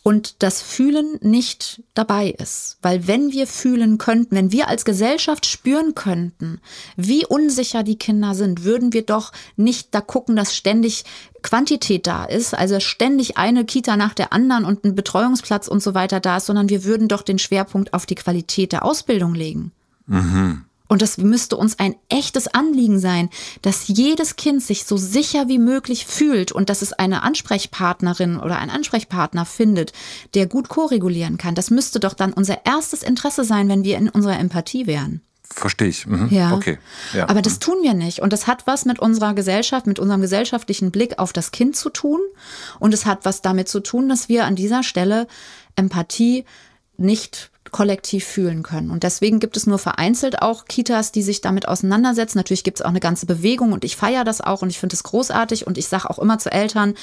[0.04, 2.78] und das Fühlen nicht dabei ist.
[2.82, 6.62] Weil wenn wir fühlen könnten, wenn wir als Gesellschaft spüren könnten,
[6.96, 11.04] wie unsicher die Kinder sind, würden wir doch nicht da gucken, dass ständig
[11.42, 15.94] Quantität da ist, also ständig eine Kita nach der anderen und ein Betreuungsplatz und so
[15.94, 19.72] weiter da ist, sondern wir würden doch den Schwerpunkt auf die Qualität der Ausbildung legen.
[20.08, 20.66] Mhm.
[20.90, 23.30] Und das müsste uns ein echtes Anliegen sein,
[23.62, 28.58] dass jedes Kind sich so sicher wie möglich fühlt und dass es eine Ansprechpartnerin oder
[28.58, 29.94] einen Ansprechpartner findet,
[30.34, 31.54] der gut koregulieren kann.
[31.56, 35.22] Das müsste doch dann unser erstes Interesse sein, wenn wir in unserer Empathie wären.
[35.44, 36.08] Verstehe ich.
[36.08, 36.30] Mhm.
[36.32, 36.54] Ja.
[36.54, 36.80] Okay.
[37.14, 37.30] Ja.
[37.30, 37.60] Aber das mhm.
[37.60, 38.22] tun wir nicht.
[38.22, 41.90] Und das hat was mit unserer Gesellschaft, mit unserem gesellschaftlichen Blick auf das Kind zu
[41.90, 42.20] tun.
[42.80, 45.28] Und es hat was damit zu tun, dass wir an dieser Stelle
[45.76, 46.46] Empathie
[46.98, 48.92] nicht kollektiv fühlen können.
[48.92, 52.38] Und deswegen gibt es nur vereinzelt auch Kitas, die sich damit auseinandersetzen.
[52.38, 54.96] Natürlich gibt es auch eine ganze Bewegung und ich feiere das auch und ich finde
[54.96, 56.96] es großartig und ich sage auch immer zu Eltern,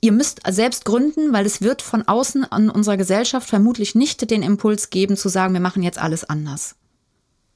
[0.00, 4.42] ihr müsst selbst gründen, weil es wird von außen an unserer Gesellschaft vermutlich nicht den
[4.42, 6.76] Impuls geben zu sagen, wir machen jetzt alles anders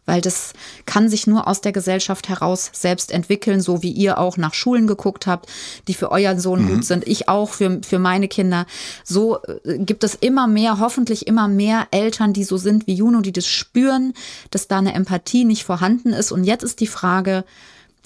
[0.06, 0.52] weil das
[0.86, 4.86] kann sich nur aus der Gesellschaft heraus selbst entwickeln, so wie ihr auch nach Schulen
[4.86, 5.48] geguckt habt,
[5.88, 6.68] die für euren Sohn mhm.
[6.68, 8.66] gut sind, ich auch für, für meine Kinder.
[9.04, 13.20] So äh, gibt es immer mehr, hoffentlich immer mehr Eltern, die so sind wie Juno,
[13.20, 14.14] die das spüren,
[14.50, 16.32] dass da eine Empathie nicht vorhanden ist.
[16.32, 17.44] Und jetzt ist die Frage,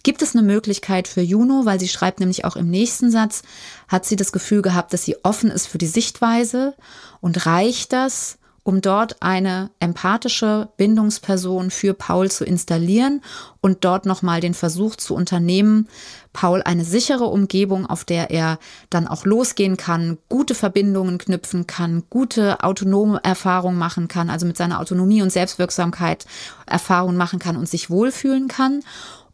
[0.02, 3.42] Gibt es eine Möglichkeit für Juno, weil sie schreibt nämlich auch im nächsten Satz,
[3.86, 6.74] hat sie das Gefühl gehabt, dass sie offen ist für die Sichtweise
[7.20, 13.22] und reicht das, um dort eine empathische Bindungsperson für Paul zu installieren
[13.60, 15.88] und dort nochmal den Versuch zu unternehmen,
[16.32, 22.04] Paul eine sichere Umgebung, auf der er dann auch losgehen kann, gute Verbindungen knüpfen kann,
[22.10, 26.26] gute autonome Erfahrungen machen kann, also mit seiner Autonomie und Selbstwirksamkeit
[26.66, 28.82] Erfahrungen machen kann und sich wohlfühlen kann.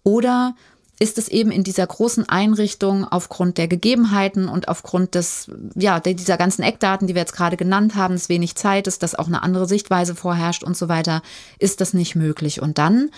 [0.04, 0.54] Oder
[0.98, 6.38] ist es eben in dieser großen Einrichtung aufgrund der Gegebenheiten und aufgrund des, ja, dieser
[6.38, 9.42] ganzen Eckdaten, die wir jetzt gerade genannt haben, dass wenig Zeit ist, dass auch eine
[9.42, 11.22] andere Sichtweise vorherrscht und so weiter,
[11.58, 12.62] ist das nicht möglich.
[12.62, 13.10] Und dann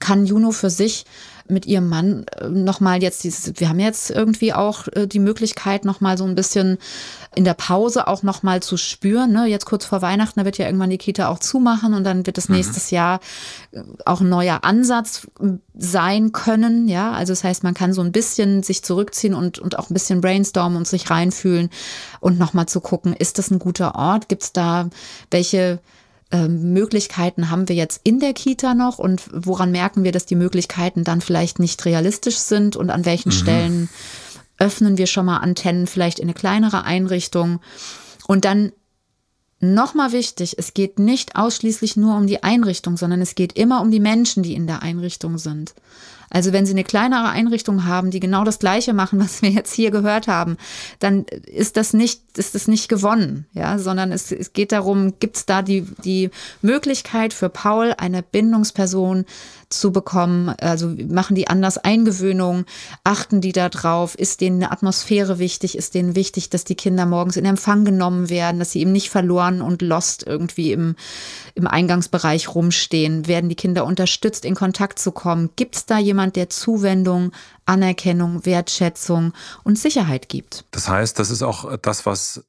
[0.00, 1.04] kann Juno für sich
[1.48, 5.84] mit ihrem Mann äh, nochmal jetzt dieses, wir haben jetzt irgendwie auch äh, die Möglichkeit,
[5.84, 6.78] nochmal so ein bisschen
[7.34, 9.32] in der Pause auch nochmal zu spüren.
[9.32, 9.46] Ne?
[9.46, 12.38] Jetzt kurz vor Weihnachten, da wird ja irgendwann die Kita auch zumachen und dann wird
[12.38, 12.56] es mhm.
[12.56, 13.20] nächstes Jahr
[13.72, 15.26] äh, auch ein neuer Ansatz
[15.74, 16.88] sein können.
[16.88, 19.94] Ja, also das heißt, man kann so ein bisschen sich zurückziehen und, und auch ein
[19.94, 21.70] bisschen brainstormen und sich reinfühlen
[22.20, 24.28] und nochmal zu gucken, ist das ein guter Ort?
[24.28, 24.90] Gibt es da
[25.30, 25.80] welche
[26.32, 30.34] ähm, Möglichkeiten haben wir jetzt in der Kita noch und woran merken wir, dass die
[30.34, 33.32] Möglichkeiten dann vielleicht nicht realistisch sind und an welchen mhm.
[33.32, 33.88] Stellen
[34.58, 37.60] öffnen wir schon mal Antennen vielleicht in eine kleinere Einrichtung
[38.26, 38.72] und dann
[39.64, 43.92] Nochmal wichtig, es geht nicht ausschließlich nur um die Einrichtung, sondern es geht immer um
[43.92, 45.72] die Menschen, die in der Einrichtung sind.
[46.30, 49.72] Also wenn Sie eine kleinere Einrichtung haben, die genau das Gleiche machen, was wir jetzt
[49.72, 50.56] hier gehört haben,
[50.98, 55.36] dann ist das nicht, ist das nicht gewonnen, ja, sondern es, es geht darum, gibt
[55.36, 59.26] es da die, die Möglichkeit für Paul, eine Bindungsperson
[59.72, 60.50] zu bekommen?
[60.60, 62.64] Also machen die anders Eingewöhnung?
[63.04, 64.14] Achten die da drauf?
[64.14, 65.76] Ist denen eine Atmosphäre wichtig?
[65.76, 69.10] Ist denen wichtig, dass die Kinder morgens in Empfang genommen werden, dass sie eben nicht
[69.10, 70.94] verloren und lost irgendwie im,
[71.54, 73.26] im Eingangsbereich rumstehen?
[73.26, 75.50] Werden die Kinder unterstützt, in Kontakt zu kommen?
[75.56, 77.32] Gibt es da jemand, der Zuwendung,
[77.66, 79.32] Anerkennung, Wertschätzung
[79.64, 80.64] und Sicherheit gibt?
[80.70, 82.44] Das heißt, das ist auch das, was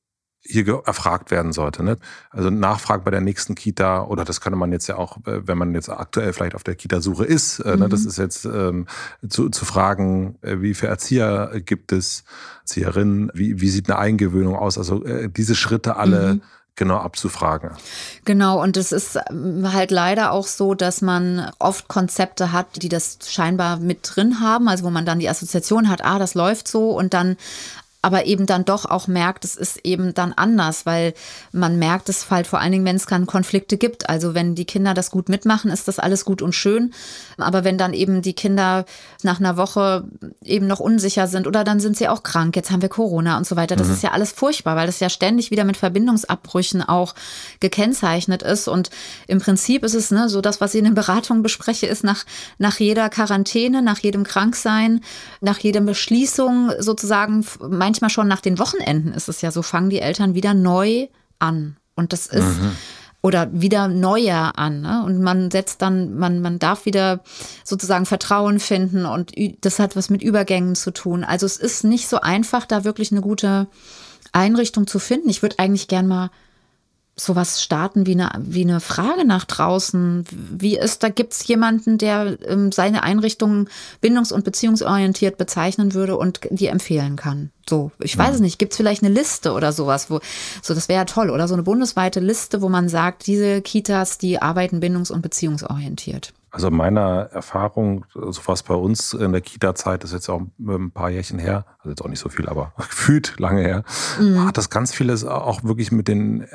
[0.45, 1.83] hier erfragt werden sollte.
[1.83, 1.97] Ne?
[2.29, 5.57] Also Nachfragen bei der nächsten Kita oder das könnte man jetzt ja auch, äh, wenn
[5.57, 7.85] man jetzt aktuell vielleicht auf der Kita-Suche ist, äh, ne?
[7.85, 7.89] mhm.
[7.89, 8.87] das ist jetzt ähm,
[9.27, 12.25] zu, zu fragen, äh, wie viele Erzieher gibt es,
[12.61, 14.77] Erzieherinnen, wie, wie sieht eine Eingewöhnung aus?
[14.77, 16.41] Also äh, diese Schritte alle mhm
[16.75, 17.71] genau abzufragen.
[18.25, 22.89] Genau, und es ist ähm, halt leider auch so, dass man oft Konzepte hat, die
[22.89, 26.67] das scheinbar mit drin haben, also wo man dann die Assoziation hat, ah, das läuft
[26.67, 27.37] so und dann
[28.03, 31.13] aber eben dann doch auch merkt, es ist eben dann anders, weil
[31.53, 34.09] man merkt es halt vor allen Dingen, wenn es dann Konflikte gibt.
[34.09, 36.93] Also wenn die Kinder das gut mitmachen, ist das alles gut und schön.
[37.37, 38.83] Aber wenn dann eben die Kinder
[39.23, 40.03] nach einer Woche
[40.43, 43.47] eben noch unsicher sind oder dann sind sie auch krank, jetzt haben wir Corona und
[43.47, 43.93] so weiter, das mhm.
[43.93, 47.15] ist ja alles furchtbar, weil das ja ständig wieder mit Verbindungsabbrüchen auch
[47.61, 48.67] gekennzeichnet ist.
[48.67, 48.89] Und
[49.27, 52.25] im Prinzip ist es ne, so, das, was ich in den Beratungen bespreche, ist nach,
[52.57, 54.99] nach jeder Quarantäne, nach jedem Kranksein,
[55.39, 59.91] nach jeder Beschließung sozusagen mein manchmal schon nach den Wochenenden ist es ja so, fangen
[59.91, 61.77] die Eltern wieder neu an.
[61.95, 62.71] Und das ist, mhm.
[63.21, 64.81] oder wieder neuer an.
[64.81, 65.03] Ne?
[65.05, 67.21] Und man setzt dann, man, man darf wieder
[67.63, 71.23] sozusagen Vertrauen finden und das hat was mit Übergängen zu tun.
[71.23, 73.67] Also es ist nicht so einfach, da wirklich eine gute
[74.31, 75.29] Einrichtung zu finden.
[75.29, 76.31] Ich würde eigentlich gern mal
[77.15, 80.25] sowas starten wie eine, wie eine Frage nach draußen.
[80.31, 83.69] Wie ist, da gibt es jemanden, der ähm, seine Einrichtung
[84.01, 87.51] bindungs- und beziehungsorientiert bezeichnen würde und die empfehlen kann.
[87.69, 90.19] So, ich weiß es nicht, gibt es vielleicht eine Liste oder sowas, wo,
[90.61, 94.17] so, das wäre ja toll, oder so eine bundesweite Liste, wo man sagt, diese Kitas,
[94.17, 96.33] die arbeiten bindungs- und beziehungsorientiert.
[96.53, 100.91] Also meiner Erfahrung, so was bei uns in der Kita-Zeit, das ist jetzt auch ein
[100.91, 103.83] paar Jährchen her, also jetzt auch nicht so viel, aber gefühlt lange her,
[104.19, 104.45] mhm.
[104.45, 106.45] hat das ganz vieles auch wirklich mit, den,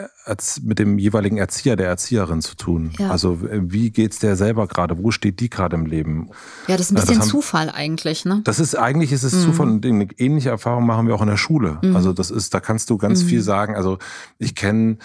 [0.63, 2.93] mit dem jeweiligen Erzieher, der Erzieherin zu tun.
[2.97, 3.11] Ja.
[3.11, 5.03] Also wie geht's der selber gerade?
[5.03, 6.31] Wo steht die gerade im Leben?
[6.69, 8.41] Ja, das ist ein bisschen haben, Zufall eigentlich, ne?
[8.45, 9.41] Das ist, eigentlich ist es mhm.
[9.41, 11.79] Zufall und eine ähnliche Erfahrung machen wir auch in der Schule.
[11.83, 11.97] Mhm.
[11.97, 13.45] Also das ist, da kannst du ganz viel mhm.
[13.45, 13.75] sagen.
[13.75, 13.99] Also
[14.39, 14.99] ich kenne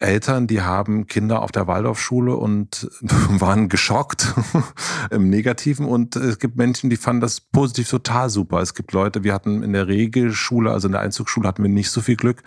[0.00, 4.34] Eltern, die haben Kinder auf der Waldorfschule und waren geschockt
[5.10, 5.86] im Negativen.
[5.86, 8.60] Und es gibt Menschen, die fanden das positiv total super.
[8.60, 11.90] Es gibt Leute, wir hatten in der Regelschule, also in der Einzugsschule hatten wir nicht
[11.90, 12.42] so viel Glück,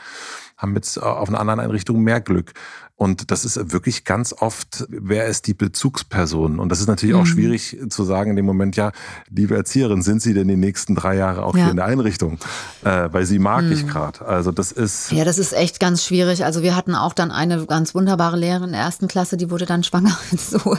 [0.57, 2.53] haben jetzt auf einer anderen Einrichtung mehr Glück.
[2.97, 6.60] Und das ist wirklich ganz oft, wer ist die Bezugsperson?
[6.60, 7.21] Und das ist natürlich mhm.
[7.21, 8.91] auch schwierig zu sagen in dem Moment, ja,
[9.29, 11.62] liebe Erzieherin, sind Sie denn die nächsten drei Jahre auch ja.
[11.62, 12.39] hier in der Einrichtung?
[12.83, 13.71] Äh, weil sie mag mhm.
[13.71, 14.25] ich gerade.
[14.25, 15.12] Also das ist.
[15.12, 16.43] Ja, das ist echt ganz schwierig.
[16.43, 19.67] Also wir hatten auch dann eine ganz wunderbare Lehrerin in der ersten Klasse, die wurde
[19.67, 20.17] dann schwanger.
[20.36, 20.75] so,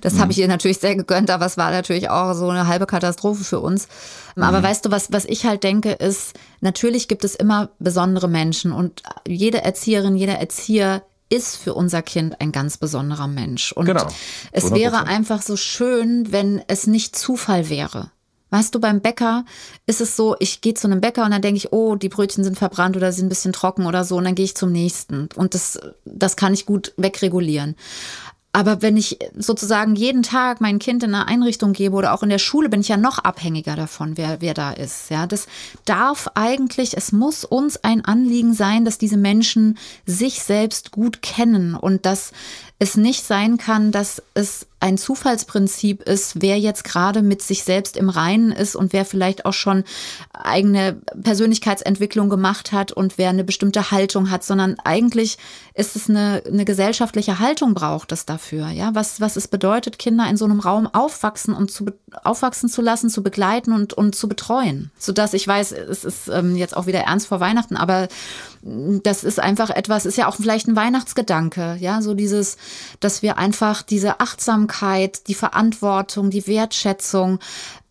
[0.00, 0.18] das mhm.
[0.18, 3.44] habe ich ihr natürlich sehr gegönnt, aber es war natürlich auch so eine halbe Katastrophe
[3.44, 3.86] für uns.
[4.34, 4.64] Aber mhm.
[4.64, 9.02] weißt du, was, was ich halt denke, ist, natürlich gibt es immer besondere Menschen und
[9.24, 13.72] jede Erzieherin, jeder Erzieher ist für unser Kind ein ganz besonderer Mensch.
[13.72, 14.06] Und genau.
[14.52, 18.10] es wäre einfach so schön, wenn es nicht Zufall wäre.
[18.50, 19.44] Weißt du, beim Bäcker
[19.86, 22.42] ist es so, ich gehe zu einem Bäcker und dann denke ich, oh, die Brötchen
[22.42, 25.28] sind verbrannt oder sind ein bisschen trocken oder so und dann gehe ich zum nächsten.
[25.36, 27.76] Und das, das kann ich gut wegregulieren.
[28.52, 32.30] Aber wenn ich sozusagen jeden Tag mein Kind in eine Einrichtung gebe oder auch in
[32.30, 35.08] der Schule, bin ich ja noch abhängiger davon, wer, wer da ist.
[35.08, 35.46] Ja, das
[35.84, 41.76] darf eigentlich, es muss uns ein Anliegen sein, dass diese Menschen sich selbst gut kennen
[41.76, 42.32] und dass
[42.80, 47.98] es nicht sein kann, dass es ein Zufallsprinzip ist, wer jetzt gerade mit sich selbst
[47.98, 49.84] im Reinen ist und wer vielleicht auch schon
[50.32, 55.36] eigene Persönlichkeitsentwicklung gemacht hat und wer eine bestimmte Haltung hat, sondern eigentlich
[55.74, 58.68] ist es eine, eine gesellschaftliche Haltung braucht es dafür.
[58.70, 61.86] Ja, was, was es bedeutet, Kinder in so einem Raum aufwachsen und zu,
[62.24, 64.90] aufwachsen zu lassen, zu begleiten und, und zu betreuen.
[64.98, 68.08] Sodass ich weiß, es ist ähm, jetzt auch wieder ernst vor Weihnachten, aber
[68.62, 72.58] das ist einfach etwas, ist ja auch vielleicht ein Weihnachtsgedanke, ja, so dieses,
[73.00, 74.69] dass wir einfach diese Achtsamkeit,
[75.26, 77.38] die Verantwortung, die Wertschätzung,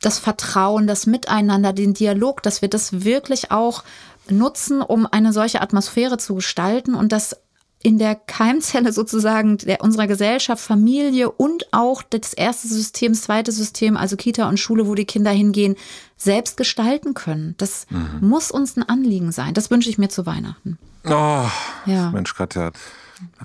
[0.02, 3.84] das Vertrauen, das Miteinander, den Dialog, dass wir das wirklich auch
[4.30, 7.36] nutzen, um eine solche Atmosphäre zu gestalten und das
[7.82, 13.52] in der Keimzelle sozusagen der, unserer Gesellschaft, Familie und auch das erste System, das zweite
[13.52, 15.76] System, also Kita und Schule, wo die Kinder hingehen,
[16.18, 17.56] selbst gestalten können.
[17.58, 18.28] Das mhm.
[18.28, 19.54] muss uns ein Anliegen sein.
[19.54, 20.78] Das wünsche ich mir zu Weihnachten.
[21.06, 21.46] Oh,
[21.86, 22.12] ja.
[22.12, 22.72] Mensch, Katja,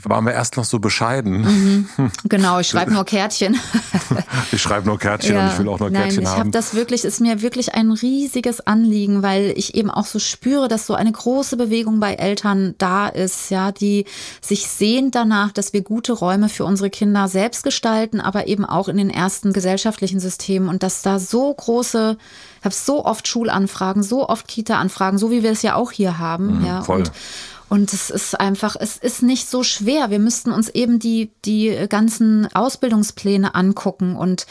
[0.03, 1.43] waren wir erst noch so bescheiden.
[1.97, 2.11] Mhm.
[2.25, 3.57] Genau, ich schreibe nur Kärtchen.
[4.53, 5.45] ich schreibe nur Kärtchen ja.
[5.45, 6.35] und ich will auch nur Kärtchen Nein, ich haben.
[6.35, 10.19] Ich habe das wirklich, ist mir wirklich ein riesiges Anliegen, weil ich eben auch so
[10.19, 14.05] spüre, dass so eine große Bewegung bei Eltern da ist, ja, die
[14.41, 18.89] sich sehnt danach, dass wir gute Räume für unsere Kinder selbst gestalten, aber eben auch
[18.89, 22.17] in den ersten gesellschaftlichen Systemen und dass da so große
[22.65, 26.19] ich habe so oft Schulanfragen, so oft Kita-Anfragen, so wie wir es ja auch hier
[26.19, 26.61] haben.
[26.61, 27.01] Mhm, ja, voll.
[27.01, 27.13] Und
[27.75, 30.09] und es ist einfach, es ist nicht so schwer.
[30.09, 34.47] Wir müssten uns eben die, die ganzen Ausbildungspläne angucken und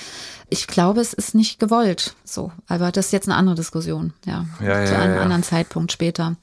[0.49, 2.15] ich glaube, es ist nicht gewollt.
[2.25, 4.45] So, aber das ist jetzt eine andere Diskussion, ja.
[4.59, 6.35] ja, ja zu einem ja, anderen Zeitpunkt später.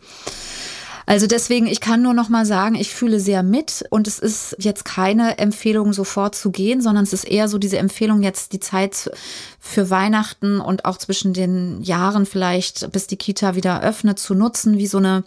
[1.05, 4.57] Also deswegen, ich kann nur noch mal sagen, ich fühle sehr mit und es ist
[4.59, 8.61] jetzt keine Empfehlung, sofort zu gehen, sondern es ist eher so diese Empfehlung, jetzt die
[8.61, 9.11] Zeit
[9.59, 14.79] für Weihnachten und auch zwischen den Jahren vielleicht, bis die Kita wieder öffnet, zu nutzen,
[14.79, 15.25] wie so eine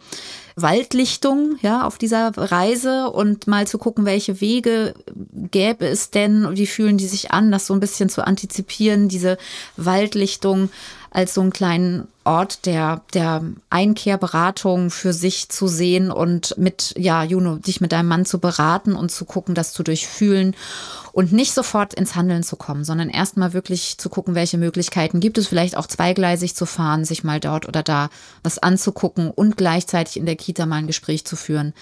[0.56, 4.94] Waldlichtung, ja, auf dieser Reise und mal zu gucken, welche Wege
[5.52, 9.38] gäbe es denn, wie fühlen die sich an, das so ein bisschen zu antizipieren, diese
[9.78, 10.70] Waldlichtung
[11.12, 17.24] als so einen kleinen Ort der, der Einkehrberatung für sich zu sehen und mit, ja,
[17.24, 20.56] Juno, dich mit deinem Mann zu beraten und zu gucken, das zu durchfühlen
[21.12, 25.38] und nicht sofort ins Handeln zu kommen, sondern erstmal wirklich zu gucken, welche Möglichkeiten gibt
[25.38, 28.10] es, vielleicht auch zweigleisig zu fahren, sich mal dort oder da
[28.42, 31.74] was anzugucken und gleichzeitig in der Kita mal ein Gespräch zu führen.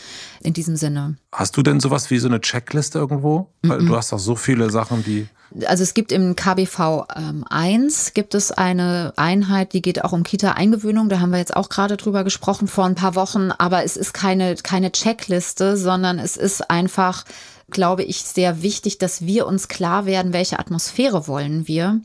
[0.41, 1.15] In diesem Sinne.
[1.31, 3.49] Hast du denn sowas wie so eine Checkliste irgendwo?
[3.61, 3.87] Weil mm -mm.
[3.87, 5.27] du hast doch so viele Sachen, die
[5.65, 10.23] also es gibt im KBV ähm, 1 gibt es eine Einheit, die geht auch um
[10.23, 11.09] Kita-Eingewöhnung.
[11.09, 13.51] Da haben wir jetzt auch gerade drüber gesprochen vor ein paar Wochen.
[13.51, 17.25] Aber es ist keine, keine Checkliste, sondern es ist einfach,
[17.69, 21.99] glaube ich, sehr wichtig, dass wir uns klar werden, welche Atmosphäre wollen wir.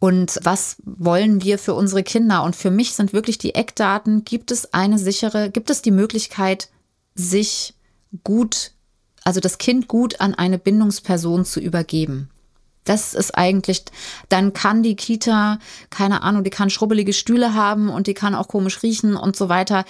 [0.00, 2.42] Und was wollen wir für unsere Kinder?
[2.42, 6.68] Und für mich sind wirklich die Eckdaten, gibt es eine sichere, gibt es die Möglichkeit,
[7.14, 7.74] sich
[8.24, 8.72] gut,
[9.22, 12.31] also das Kind gut an eine Bindungsperson zu übergeben.
[12.84, 13.84] Das ist eigentlich,
[14.28, 15.58] dann kann die Kita,
[15.90, 19.48] keine Ahnung, die kann schrubbelige Stühle haben und die kann auch komisch riechen und so
[19.48, 19.84] weiter.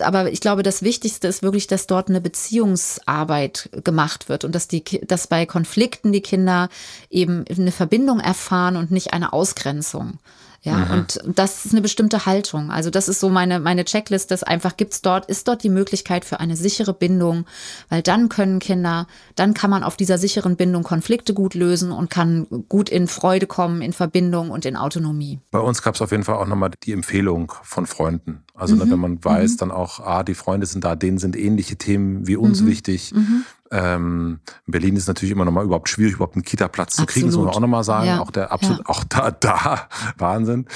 [0.00, 4.68] Aber ich glaube, das Wichtigste ist wirklich, dass dort eine Beziehungsarbeit gemacht wird und dass
[4.68, 6.68] die, dass bei Konflikten die Kinder
[7.10, 10.18] eben eine Verbindung erfahren und nicht eine Ausgrenzung.
[10.64, 10.90] Ja, mhm.
[10.92, 12.70] und das ist eine bestimmte Haltung.
[12.70, 16.24] Also das ist so meine, meine Checklist, dass einfach gibt's dort, ist dort die Möglichkeit
[16.24, 17.44] für eine sichere Bindung,
[17.90, 19.06] weil dann können Kinder,
[19.36, 23.46] dann kann man auf dieser sicheren Bindung Konflikte gut lösen und kann gut in Freude
[23.46, 25.38] kommen, in Verbindung und in Autonomie.
[25.50, 28.42] Bei uns gab's auf jeden Fall auch nochmal die Empfehlung von Freunden.
[28.56, 28.90] Also ne, mhm.
[28.90, 29.56] wenn man weiß, mhm.
[29.58, 32.66] dann auch, ah, die Freunde sind da, denen sind ähnliche Themen wie uns mhm.
[32.68, 33.12] wichtig.
[33.12, 33.44] Mhm.
[33.72, 37.26] Ähm, in Berlin ist natürlich immer noch mal überhaupt schwierig, überhaupt einen Kita-Platz zu kriegen,
[37.26, 38.06] das muss man auch noch mal sagen.
[38.06, 38.20] Ja.
[38.20, 38.86] Auch der absolut, ja.
[38.86, 39.88] auch da, da,
[40.18, 40.66] Wahnsinn.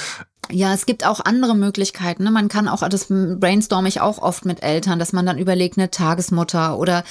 [0.51, 2.25] Ja, es gibt auch andere Möglichkeiten.
[2.25, 2.31] Ne?
[2.31, 5.91] Man kann auch, das brainstorm ich auch oft mit Eltern, dass man dann überlegt, eine
[5.91, 7.05] Tagesmutter oder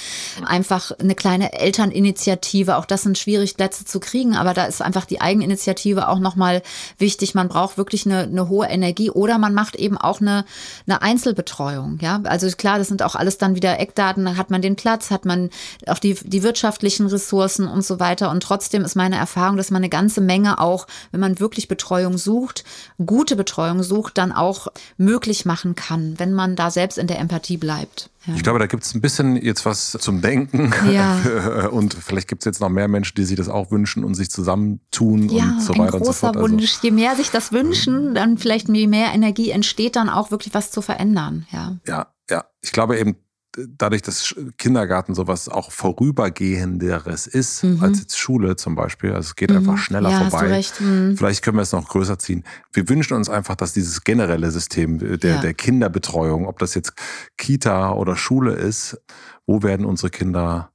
[0.44, 2.76] einfach eine kleine Elterninitiative.
[2.76, 6.62] Auch das sind schwierig, Plätze zu kriegen, aber da ist einfach die Eigeninitiative auch nochmal
[6.98, 7.34] wichtig.
[7.34, 10.44] Man braucht wirklich eine, eine hohe Energie oder man macht eben auch eine,
[10.86, 11.98] eine Einzelbetreuung.
[12.00, 14.24] Ja, also klar, das sind auch alles dann wieder Eckdaten.
[14.24, 15.50] Da hat man den Platz, hat man
[15.86, 18.30] auch die, die wirtschaftlichen Ressourcen und so weiter.
[18.30, 22.18] Und trotzdem ist meine Erfahrung, dass man eine ganze Menge auch, wenn man wirklich Betreuung
[22.18, 22.64] sucht,
[23.04, 27.18] gut gute Betreuung sucht, dann auch möglich machen kann, wenn man da selbst in der
[27.18, 28.08] Empathie bleibt.
[28.26, 28.32] Ja.
[28.34, 30.72] Ich glaube, da gibt es ein bisschen jetzt was zum Denken.
[30.90, 31.68] Ja.
[31.70, 34.30] und vielleicht gibt es jetzt noch mehr Menschen, die sich das auch wünschen und sich
[34.30, 36.38] zusammentun ja, und so weiter und so fort.
[36.38, 36.78] Also, Wunsch.
[36.80, 40.70] Je mehr sich das wünschen, dann vielleicht je mehr Energie entsteht, dann auch wirklich was
[40.70, 41.46] zu verändern.
[41.52, 42.06] Ja, ja.
[42.30, 42.44] ja.
[42.62, 43.16] Ich glaube eben,
[43.66, 47.82] dadurch, dass Kindergarten sowas auch vorübergehenderes ist mhm.
[47.82, 49.58] als jetzt Schule zum Beispiel, also es geht mhm.
[49.58, 50.64] einfach schneller ja, vorbei.
[50.80, 51.16] Mhm.
[51.16, 52.44] Vielleicht können wir es noch größer ziehen.
[52.72, 55.40] Wir wünschen uns einfach, dass dieses generelle System der, ja.
[55.40, 56.92] der Kinderbetreuung, ob das jetzt
[57.36, 59.00] Kita oder Schule ist,
[59.46, 60.70] wo werden unsere Kinder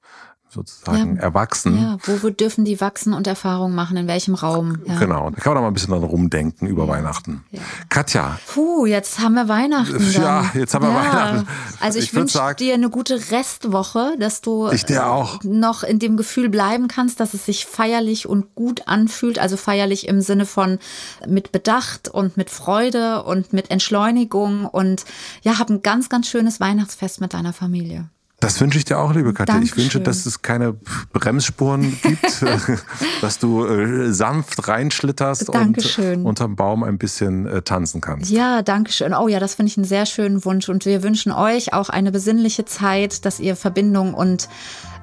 [0.54, 1.22] sozusagen ja.
[1.22, 1.80] erwachsen.
[1.80, 4.80] Ja, wo dürfen die wachsen und Erfahrungen machen, in welchem Raum?
[4.86, 5.00] Ja.
[5.00, 7.44] Genau, da kann man auch mal ein bisschen dann rumdenken über Weihnachten.
[7.52, 7.62] Ja.
[7.90, 8.40] Katja.
[8.48, 9.98] Puh, jetzt haben wir Weihnachten.
[9.98, 10.12] Dann.
[10.12, 11.48] Ja, jetzt haben wir Weihnachten.
[11.80, 15.44] Also ich, ich wünsche dir eine gute Restwoche, dass du ich dir auch.
[15.44, 19.40] noch in dem Gefühl bleiben kannst, dass es sich feierlich und gut anfühlt.
[19.40, 20.80] Also feierlich im Sinne von
[21.28, 25.06] mit Bedacht und mit Freude und mit Entschleunigung und
[25.42, 28.10] ja, hab ein ganz, ganz schönes Weihnachtsfest mit deiner Familie.
[28.44, 29.56] Das wünsche ich dir auch, liebe Katja.
[29.56, 29.78] Dankeschön.
[29.78, 30.76] Ich wünsche, dass es keine
[31.14, 32.44] Bremsspuren gibt,
[33.22, 36.20] dass du äh, sanft reinschlitterst Dankeschön.
[36.20, 38.30] und unterm Baum ein bisschen äh, tanzen kannst.
[38.30, 39.14] Ja, danke schön.
[39.14, 40.68] Oh ja, das finde ich einen sehr schönen Wunsch.
[40.68, 44.50] Und wir wünschen euch auch eine besinnliche Zeit, dass ihr Verbindung und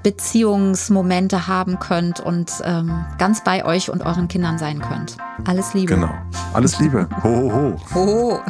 [0.03, 5.17] Beziehungsmomente haben könnt und ähm, ganz bei euch und euren Kindern sein könnt.
[5.47, 5.95] Alles Liebe.
[5.95, 6.13] Genau.
[6.53, 7.09] Alles Liebe.
[7.23, 7.95] Ho, ho, ho.
[7.95, 8.41] Ho, ho.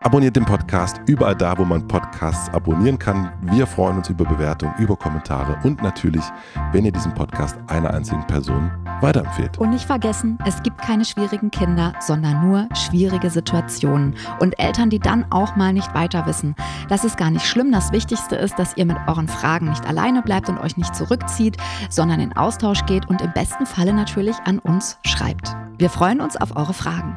[0.00, 3.32] Abonniert den Podcast überall da, wo man Podcasts abonnieren kann.
[3.42, 6.22] Wir freuen uns über Bewertungen, über Kommentare und natürlich,
[6.70, 8.70] wenn ihr diesen Podcast einer einzigen Person
[9.00, 9.58] weiterempfehlt.
[9.58, 15.00] Und nicht vergessen, es gibt keine schwierigen Kinder, sondern nur schwierige Situationen und Eltern, die
[15.00, 16.54] dann auch mal nicht weiter wissen.
[16.88, 17.72] Das ist gar nicht schlimm.
[17.72, 21.56] Das Wichtigste ist, dass ihr mit euren Fragen nicht alleine bleibt und euch nicht zurückzieht,
[21.90, 25.56] sondern in Austausch geht und im besten Falle natürlich an uns schreibt.
[25.76, 27.16] Wir freuen uns auf eure Fragen.